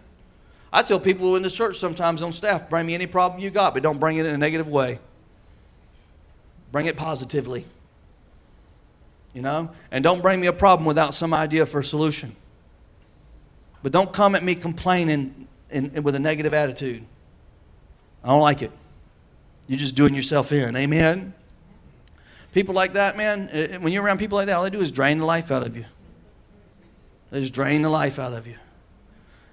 I 0.73 0.83
tell 0.83 1.01
people 1.01 1.37
in 1.37 1.43
the 1.43 1.51
church 1.51 1.77
sometimes 1.77 2.23
on 2.23 2.33
staff, 2.33 2.69
bring 2.69 2.87
me 2.87 2.95
any 2.95 3.07
problem 3.07 3.41
you 3.41 3.51
got, 3.51 3.75
but 3.75 3.83
don't 3.83 3.99
bring 3.99 4.19
it 4.19 4.27
in 4.27 4.35
a 4.35 4.39
negative 4.39 4.69
way. 4.69 5.01
Bring 6.71 6.87
it 6.87 6.97
positively. 6.97 7.65
You 9.33 9.43
know? 9.43 9.71
And 9.91 10.05
don't 10.05 10.23
bring 10.23 10.41
me 10.41 10.47
a 10.47 10.53
problem 10.53 10.87
without 10.87 11.15
some 11.15 11.35
idea 11.35 11.67
for 11.67 11.81
a 11.81 11.85
solution. 11.85 12.37
But 13.83 13.93
don't 13.93 14.13
come 14.13 14.35
at 14.35 14.45
me 14.45 14.55
complaining 14.55 15.49
in, 15.71 15.91
in, 15.95 16.03
with 16.03 16.15
a 16.15 16.19
negative 16.19 16.55
attitude. 16.55 17.05
I 18.27 18.31
don't 18.31 18.41
like 18.41 18.61
it. 18.61 18.73
You're 19.69 19.79
just 19.79 19.95
doing 19.95 20.13
yourself 20.13 20.51
in. 20.51 20.75
Amen? 20.75 21.33
People 22.53 22.75
like 22.75 22.95
that, 22.95 23.17
man, 23.17 23.49
eh, 23.53 23.69
eh, 23.71 23.77
when 23.77 23.93
you're 23.93 24.03
around 24.03 24.19
people 24.19 24.37
like 24.37 24.47
that, 24.47 24.57
all 24.57 24.65
they 24.65 24.71
do 24.71 24.81
is 24.81 24.91
drain 24.91 25.19
the 25.19 25.25
life 25.25 25.53
out 25.53 25.65
of 25.65 25.77
you. 25.77 25.85
They 27.31 27.41
just 27.41 27.53
drain 27.53 27.83
the 27.83 27.89
life 27.89 28.19
out 28.19 28.33
of 28.33 28.49
you. 28.49 28.57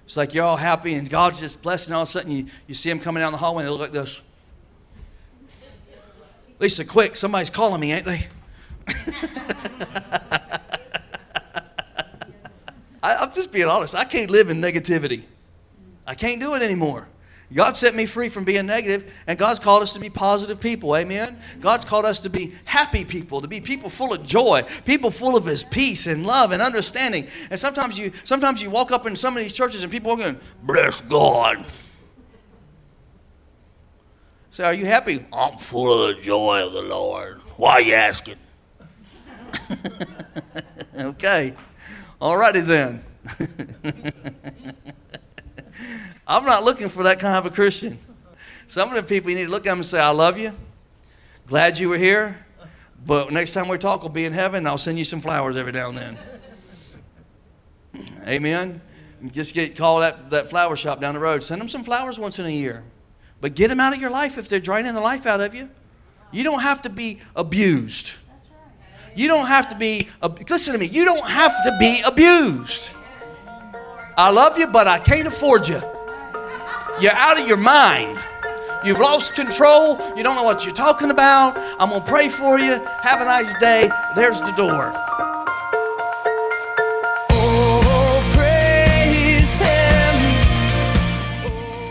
It's 0.06 0.18
like 0.18 0.34
you're 0.34 0.44
all 0.44 0.58
happy 0.58 0.96
and 0.96 1.08
God's 1.08 1.40
just 1.40 1.62
blessing. 1.62 1.94
All 1.94 2.02
of 2.02 2.08
a 2.08 2.12
sudden, 2.12 2.32
you, 2.32 2.48
you 2.66 2.74
see 2.74 2.90
them 2.90 3.00
coming 3.00 3.22
down 3.22 3.32
the 3.32 3.38
hallway 3.38 3.64
and 3.64 3.68
they 3.68 3.72
look 3.72 3.82
like 3.82 3.92
this. 3.92 4.22
Lisa, 6.60 6.84
quick, 6.84 7.16
somebody's 7.16 7.52
calling 7.52 7.80
me, 7.80 7.94
ain't 7.94 8.06
they? 8.06 8.28
I, 13.04 13.18
I'm 13.18 13.34
just 13.34 13.52
being 13.52 13.68
honest. 13.68 13.94
I 13.94 14.06
can't 14.06 14.32
live 14.32 14.50
in 14.50 14.62
negativity. 14.62 15.24
I 16.08 16.16
can't 16.16 16.42
do 16.42 16.56
it 16.56 16.64
anymore. 16.64 17.08
God 17.54 17.78
set 17.78 17.94
me 17.94 18.06
free 18.06 18.30
from 18.30 18.44
being 18.44 18.66
negative, 18.66 19.14
and 19.28 19.38
God's 19.38 19.60
called 19.60 19.84
us 19.84 19.94
to 19.94 20.00
be 20.00 20.10
positive 20.10 20.60
people. 20.60 20.96
Amen. 20.96 21.40
God's 21.62 21.86
called 21.86 22.06
us 22.06 22.20
to 22.22 22.30
be 22.30 22.54
happy 22.66 23.06
people, 23.06 23.42
to 23.42 23.48
be 23.48 23.62
people 23.62 23.90
full 23.90 24.14
of 24.14 24.26
joy, 24.26 24.66
people 24.86 25.12
full 25.12 25.36
of 25.36 25.46
His 25.46 25.64
peace 25.64 26.08
and 26.08 26.26
love 26.26 26.52
and 26.52 26.62
understanding. 26.62 27.28
And 27.50 27.60
sometimes 27.60 27.98
you, 28.00 28.12
sometimes 28.24 28.62
you 28.62 28.70
walk 28.70 28.92
up 28.92 29.06
in 29.06 29.16
some 29.16 29.38
of 29.38 29.44
these 29.44 29.54
churches 29.54 29.84
and 29.84 29.92
people 29.92 30.12
are 30.12 30.18
going, 30.18 30.40
"Bless 30.64 31.02
God." 31.02 31.64
Say, 34.54 34.64
are 34.64 34.74
you 34.74 34.86
happy? 34.86 35.26
I'm 35.34 35.58
full 35.58 36.04
of 36.04 36.16
the 36.16 36.22
joy 36.22 36.64
of 36.64 36.74
the 36.74 36.84
Lord. 36.84 37.42
Why 37.58 37.72
are 37.72 37.82
you 37.82 37.96
asking? 37.96 38.36
okay. 40.96 41.56
All 42.22 42.38
righty 42.38 42.62
then. 42.62 43.04
I'm 46.28 46.46
not 46.46 46.64
looking 46.64 46.90
for 46.90 47.04
that 47.04 47.20
kind 47.20 47.36
of 47.36 47.46
a 47.46 47.50
Christian. 47.50 48.00
Some 48.68 48.90
of 48.90 48.96
the 48.96 49.04
people 49.04 49.30
you 49.30 49.36
need 49.36 49.46
to 49.46 49.52
look 49.52 49.68
at 49.68 49.72
them 49.72 49.80
and 49.80 49.86
say, 49.86 50.00
I 50.00 50.10
love 50.10 50.38
you. 50.38 50.54
Glad 51.48 51.78
you 51.78 51.90
were 51.90 51.98
here. 51.98 52.46
But 53.06 53.34
next 53.34 53.54
time 53.54 53.68
we 53.68 53.78
talk, 53.78 54.02
we'll 54.02 54.10
be 54.10 54.26
in 54.26 54.32
heaven, 54.32 54.60
and 54.60 54.68
I'll 54.68 54.78
send 54.78 54.98
you 54.98 55.06
some 55.06 55.20
flowers 55.20 55.58
every 55.58 55.74
now 55.74 55.90
and 55.90 55.98
then. 55.98 56.18
Amen. 58.28 58.82
Just 59.32 59.54
get 59.54 59.78
call 59.78 60.00
that, 60.00 60.30
that 60.30 60.50
flower 60.50 60.76
shop 60.76 61.02
down 61.02 61.14
the 61.14 61.20
road. 61.20 61.44
Send 61.44 61.60
them 61.60 61.68
some 61.68 61.84
flowers 61.84 62.18
once 62.18 62.40
in 62.40 62.46
a 62.46 62.50
year. 62.50 62.84
But 63.42 63.56
get 63.56 63.68
them 63.68 63.80
out 63.80 63.94
of 63.94 64.00
your 64.00 64.10
life 64.10 64.38
if 64.38 64.48
they're 64.48 64.60
draining 64.60 64.94
the 64.94 65.02
life 65.02 65.26
out 65.26 65.42
of 65.42 65.54
you. 65.54 65.70
You 66.32 66.44
don't 66.44 66.62
have 66.62 66.82
to 66.84 66.90
be 66.90 67.20
abused. 67.36 68.14
You 69.16 69.28
don't 69.28 69.48
have 69.48 69.70
to 69.70 69.76
be, 69.76 70.08
listen 70.50 70.74
to 70.74 70.80
me, 70.80 70.88
you 70.88 71.06
don't 71.06 71.30
have 71.30 71.54
to 71.66 71.78
be 71.80 72.02
abused. 72.02 72.90
I 74.18 74.32
love 74.32 74.58
you, 74.58 74.68
but 74.68 74.88
I 74.88 75.00
can't 75.00 75.28
afford 75.28 75.68
you. 75.68 75.82
You're 77.04 77.12
out 77.12 77.38
of 77.38 77.46
your 77.46 77.58
mind. 77.58 78.18
You've 78.86 79.02
lost 79.02 79.36
control. 79.36 80.00
You 80.16 80.24
don't 80.24 80.38
know 80.38 80.44
what 80.44 80.64
you're 80.64 80.74
talking 80.74 81.12
about. 81.12 81.58
I'm 81.78 81.90
going 81.90 82.02
to 82.02 82.10
pray 82.10 82.30
for 82.30 82.58
you. 82.58 82.82
Have 83.02 83.20
a 83.20 83.26
nice 83.26 83.54
day. 83.60 83.90
There's 84.16 84.40
the 84.40 84.52
door. 84.52 84.94
Oh, 87.32 88.24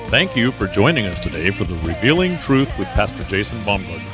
Thank 0.09 0.35
you 0.35 0.51
for 0.51 0.67
joining 0.67 1.05
us 1.05 1.21
today 1.21 1.51
for 1.51 1.65
the 1.65 1.75
Revealing 1.87 2.39
Truth 2.39 2.79
with 2.79 2.89
Pastor 2.89 3.23
Jason 3.25 3.63
Baumgartner. 3.65 4.09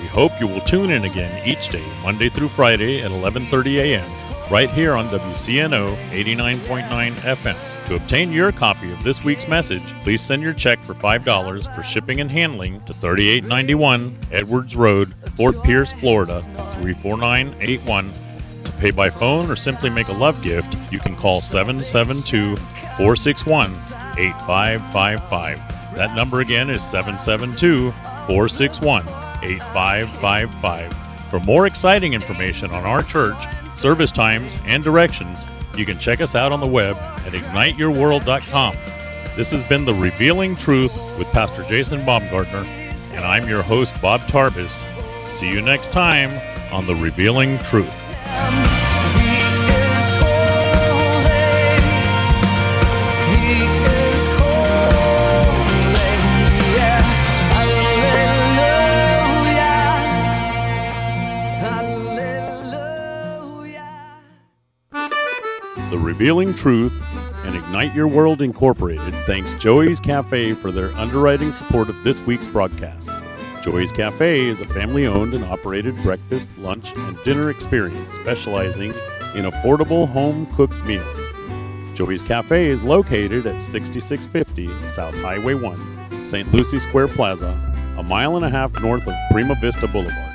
We 0.00 0.06
hope 0.06 0.32
you 0.40 0.46
will 0.46 0.62
tune 0.62 0.88
in 0.88 1.04
again 1.04 1.46
each 1.46 1.68
day, 1.68 1.84
Monday 2.02 2.30
through 2.30 2.48
Friday 2.48 3.02
at 3.02 3.10
11:30 3.10 3.80
a.m. 3.80 4.27
right 4.50 4.70
here 4.70 4.94
on 4.94 5.08
WCNO 5.08 5.94
89.9 6.10 7.12
FM. 7.12 7.86
To 7.88 7.96
obtain 7.96 8.32
your 8.32 8.52
copy 8.52 8.90
of 8.92 9.02
this 9.02 9.22
week's 9.24 9.48
message, 9.48 9.82
please 10.02 10.22
send 10.22 10.42
your 10.42 10.54
check 10.54 10.82
for 10.82 10.94
$5 10.94 11.74
for 11.74 11.82
shipping 11.82 12.20
and 12.20 12.30
handling 12.30 12.80
to 12.82 12.92
3891 12.94 14.18
Edwards 14.32 14.76
Road, 14.76 15.14
Fort 15.36 15.62
Pierce, 15.62 15.92
Florida 15.94 16.40
34981. 16.80 18.12
To 18.64 18.72
pay 18.72 18.90
by 18.90 19.10
phone 19.10 19.50
or 19.50 19.56
simply 19.56 19.90
make 19.90 20.08
a 20.08 20.12
love 20.12 20.42
gift, 20.42 20.76
you 20.92 20.98
can 20.98 21.14
call 21.14 21.40
772 21.40 22.56
461 22.96 23.70
8555. 24.18 25.94
That 25.94 26.14
number 26.14 26.40
again 26.40 26.70
is 26.70 26.84
772 26.84 27.90
461 28.26 29.02
8555. 29.42 30.92
For 31.30 31.40
more 31.40 31.66
exciting 31.66 32.14
information 32.14 32.70
on 32.70 32.84
our 32.84 33.02
church, 33.02 33.36
service 33.78 34.10
times, 34.10 34.58
and 34.66 34.82
directions, 34.82 35.46
you 35.76 35.86
can 35.86 35.98
check 35.98 36.20
us 36.20 36.34
out 36.34 36.50
on 36.52 36.60
the 36.60 36.66
web 36.66 36.96
at 36.96 37.32
igniteyourworld.com. 37.32 38.76
This 39.36 39.50
has 39.52 39.62
been 39.64 39.84
The 39.84 39.94
Revealing 39.94 40.56
Truth 40.56 40.92
with 41.16 41.28
Pastor 41.28 41.62
Jason 41.62 42.04
Baumgartner, 42.04 42.64
and 43.12 43.24
I'm 43.24 43.48
your 43.48 43.62
host, 43.62 44.00
Bob 44.02 44.22
Tarbis. 44.22 44.84
See 45.28 45.48
you 45.48 45.62
next 45.62 45.92
time 45.92 46.30
on 46.72 46.86
The 46.86 46.94
Revealing 46.94 47.58
Truth. 47.60 47.94
Revealing 65.96 66.52
Truth 66.52 66.92
and 67.44 67.54
Ignite 67.54 67.94
Your 67.94 68.08
World 68.08 68.42
Incorporated 68.42 69.14
thanks 69.24 69.54
Joey's 69.54 70.00
Cafe 70.00 70.52
for 70.52 70.70
their 70.70 70.94
underwriting 70.96 71.50
support 71.50 71.88
of 71.88 72.04
this 72.04 72.20
week's 72.22 72.46
broadcast. 72.46 73.08
Joey's 73.62 73.90
Cafe 73.92 74.46
is 74.46 74.60
a 74.60 74.66
family 74.66 75.06
owned 75.06 75.32
and 75.32 75.44
operated 75.44 75.96
breakfast, 76.02 76.48
lunch, 76.58 76.92
and 76.94 77.22
dinner 77.22 77.48
experience 77.48 78.14
specializing 78.14 78.90
in 79.34 79.44
affordable 79.44 80.06
home 80.08 80.46
cooked 80.54 80.84
meals. 80.84 81.18
Joey's 81.94 82.22
Cafe 82.22 82.68
is 82.68 82.82
located 82.82 83.46
at 83.46 83.62
6650 83.62 84.68
South 84.84 85.14
Highway 85.16 85.54
1, 85.54 86.24
St. 86.24 86.52
Lucie 86.52 86.78
Square 86.78 87.08
Plaza, 87.08 87.56
a 87.96 88.02
mile 88.02 88.36
and 88.36 88.44
a 88.44 88.50
half 88.50 88.78
north 88.82 89.06
of 89.06 89.14
Prima 89.30 89.54
Vista 89.60 89.86
Boulevard. 89.88 90.27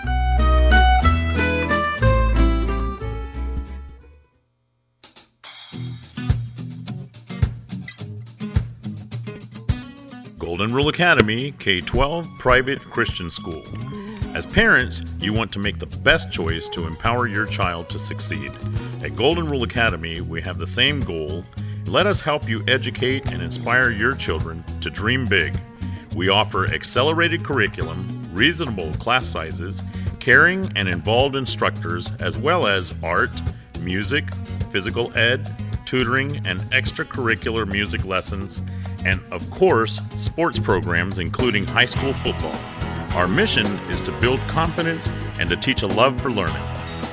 Golden 10.73 10.85
Rule 10.85 10.89
Academy 10.89 11.51
K 11.59 11.81
12 11.81 12.27
private 12.39 12.79
Christian 12.81 13.29
school. 13.29 13.61
As 14.33 14.47
parents, 14.47 15.03
you 15.19 15.31
want 15.31 15.51
to 15.51 15.59
make 15.59 15.77
the 15.77 15.85
best 15.85 16.31
choice 16.31 16.67
to 16.69 16.87
empower 16.87 17.27
your 17.27 17.45
child 17.45 17.89
to 17.89 17.99
succeed. 17.99 18.51
At 19.03 19.15
Golden 19.15 19.47
Rule 19.47 19.61
Academy, 19.61 20.21
we 20.21 20.41
have 20.41 20.57
the 20.57 20.65
same 20.65 20.99
goal. 20.99 21.45
Let 21.85 22.07
us 22.07 22.19
help 22.21 22.49
you 22.49 22.63
educate 22.67 23.31
and 23.31 23.39
inspire 23.39 23.91
your 23.91 24.15
children 24.15 24.63
to 24.81 24.89
dream 24.89 25.25
big. 25.25 25.55
We 26.15 26.29
offer 26.29 26.65
accelerated 26.65 27.45
curriculum, 27.45 28.07
reasonable 28.33 28.93
class 28.93 29.27
sizes, 29.27 29.83
caring 30.19 30.75
and 30.75 30.87
involved 30.89 31.35
instructors, 31.35 32.09
as 32.19 32.35
well 32.35 32.65
as 32.65 32.95
art, 33.03 33.29
music, 33.81 34.33
physical 34.71 35.15
ed, 35.15 35.47
tutoring, 35.85 36.37
and 36.47 36.59
extracurricular 36.71 37.71
music 37.71 38.05
lessons, 38.05 38.63
and 39.05 39.21
of 39.31 39.49
course, 39.51 39.99
sports 40.17 40.59
programs, 40.59 41.19
including 41.19 41.65
high 41.65 41.85
school 41.85 42.13
football. 42.13 42.55
Our 43.15 43.27
mission 43.27 43.65
is 43.89 44.01
to 44.01 44.11
build 44.19 44.39
confidence 44.41 45.09
and 45.39 45.49
to 45.49 45.55
teach 45.55 45.83
a 45.83 45.87
love 45.87 46.19
for 46.19 46.31
learning. 46.31 46.61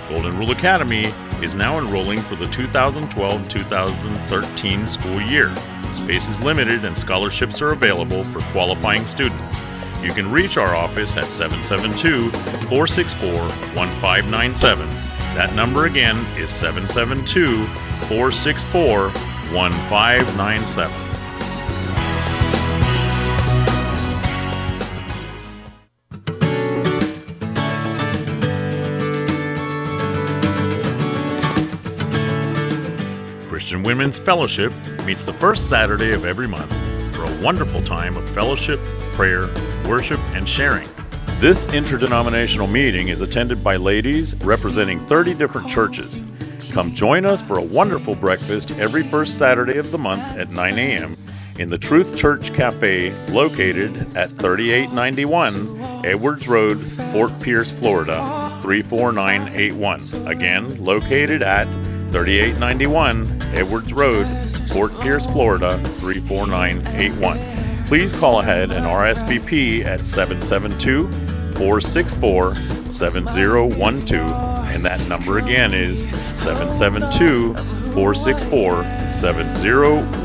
Golden 0.09 0.37
Rule 0.39 0.51
Academy 0.51 1.13
is 1.43 1.55
now 1.55 1.79
enrolling 1.79 2.21
for 2.21 2.37
the 2.37 2.47
2012 2.47 3.49
2013 3.49 4.89
school 4.89 5.21
year. 5.21 5.55
Space 5.93 6.29
is 6.29 6.41
limited 6.41 6.85
and 6.85 6.99
scholarships 6.99 7.63
are 7.63 7.71
available 7.71 8.25
for 8.25 8.41
qualifying 8.53 9.07
students. 9.07 9.61
You 10.03 10.13
can 10.13 10.31
reach 10.31 10.57
our 10.57 10.75
office 10.75 11.17
at 11.17 11.27
772 11.27 12.31
464 12.69 13.33
1597. 13.77 14.89
That 15.37 15.55
number 15.55 15.87
again 15.87 16.17
is 16.37 16.51
772 16.51 17.65
464 18.07 19.11
1597. 19.11 21.10
Women's 33.91 34.21
Fellowship 34.21 34.73
meets 35.05 35.25
the 35.25 35.33
first 35.33 35.69
Saturday 35.69 36.13
of 36.13 36.25
every 36.25 36.47
month 36.47 36.73
for 37.13 37.25
a 37.25 37.43
wonderful 37.43 37.83
time 37.83 38.17
of 38.17 38.31
fellowship, 38.31 38.79
prayer, 39.15 39.49
worship, 39.89 40.21
and 40.33 40.49
sharing. 40.49 40.89
This 41.41 41.67
interdenominational 41.75 42.69
meeting 42.69 43.09
is 43.09 43.21
attended 43.21 43.65
by 43.65 43.75
ladies 43.75 44.37
representing 44.45 45.05
30 45.09 45.35
different 45.35 45.69
churches. 45.69 46.23
Come 46.71 46.95
join 46.95 47.25
us 47.25 47.43
for 47.43 47.59
a 47.59 47.63
wonderful 47.63 48.15
breakfast 48.15 48.71
every 48.79 49.03
first 49.03 49.37
Saturday 49.37 49.77
of 49.77 49.91
the 49.91 49.99
month 49.99 50.23
at 50.39 50.53
9 50.53 50.79
a.m. 50.79 51.17
in 51.59 51.69
the 51.69 51.77
Truth 51.77 52.15
Church 52.15 52.55
Cafe 52.55 53.11
located 53.33 54.17
at 54.17 54.29
3891 54.29 56.05
Edwards 56.07 56.47
Road, 56.47 56.81
Fort 57.13 57.33
Pierce, 57.41 57.73
Florida 57.73 58.57
34981. 58.63 60.29
Again, 60.29 60.85
located 60.85 61.43
at 61.43 61.67
3891 62.11 63.43
Edwards 63.55 63.93
Road, 63.93 64.27
Fort 64.71 64.99
Pierce, 65.01 65.27
Florida 65.27 65.79
34981. 65.79 67.87
Please 67.87 68.13
call 68.13 68.41
ahead 68.41 68.71
and 68.71 68.85
RSVP 68.85 69.85
at 69.85 70.05
772 70.05 71.11
464 71.57 72.55
7012. 72.55 73.73
And 74.71 74.83
that 74.83 75.07
number 75.09 75.39
again 75.39 75.75
is 75.75 76.03
772 76.35 77.55
464 77.95 78.85
7012. 79.13 80.25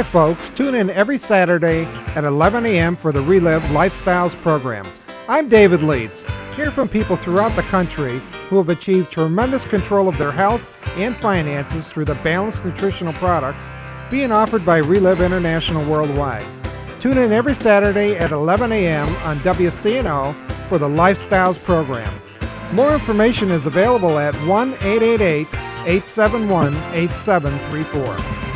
Hi, 0.00 0.04
folks. 0.04 0.48
Tune 0.48 0.74
in 0.76 0.88
every 0.88 1.18
Saturday 1.18 1.84
at 2.16 2.24
11 2.24 2.64
a.m. 2.64 2.96
for 2.96 3.12
the 3.12 3.20
Reliv 3.20 3.60
Lifestyles 3.68 4.34
program. 4.40 4.86
I'm 5.28 5.50
David 5.50 5.82
Leeds. 5.82 6.24
Hear 6.56 6.70
from 6.70 6.88
people 6.88 7.16
throughout 7.16 7.54
the 7.54 7.64
country 7.64 8.22
who 8.48 8.56
have 8.56 8.70
achieved 8.70 9.12
tremendous 9.12 9.62
control 9.66 10.08
of 10.08 10.16
their 10.16 10.32
health 10.32 10.82
and 10.96 11.14
finances 11.14 11.86
through 11.86 12.06
the 12.06 12.14
balanced 12.14 12.64
nutritional 12.64 13.12
products 13.12 13.62
being 14.10 14.32
offered 14.32 14.64
by 14.64 14.80
Reliv 14.80 15.22
International 15.22 15.84
Worldwide. 15.84 16.46
Tune 16.98 17.18
in 17.18 17.30
every 17.30 17.54
Saturday 17.54 18.16
at 18.16 18.32
11 18.32 18.72
a.m. 18.72 19.14
on 19.16 19.38
WCNO 19.40 20.34
for 20.70 20.78
the 20.78 20.88
Lifestyles 20.88 21.62
program. 21.62 22.22
More 22.72 22.94
information 22.94 23.50
is 23.50 23.66
available 23.66 24.18
at 24.18 24.34
1 24.46 24.72
888 24.80 25.46
871 25.84 26.74
8734. 26.94 28.49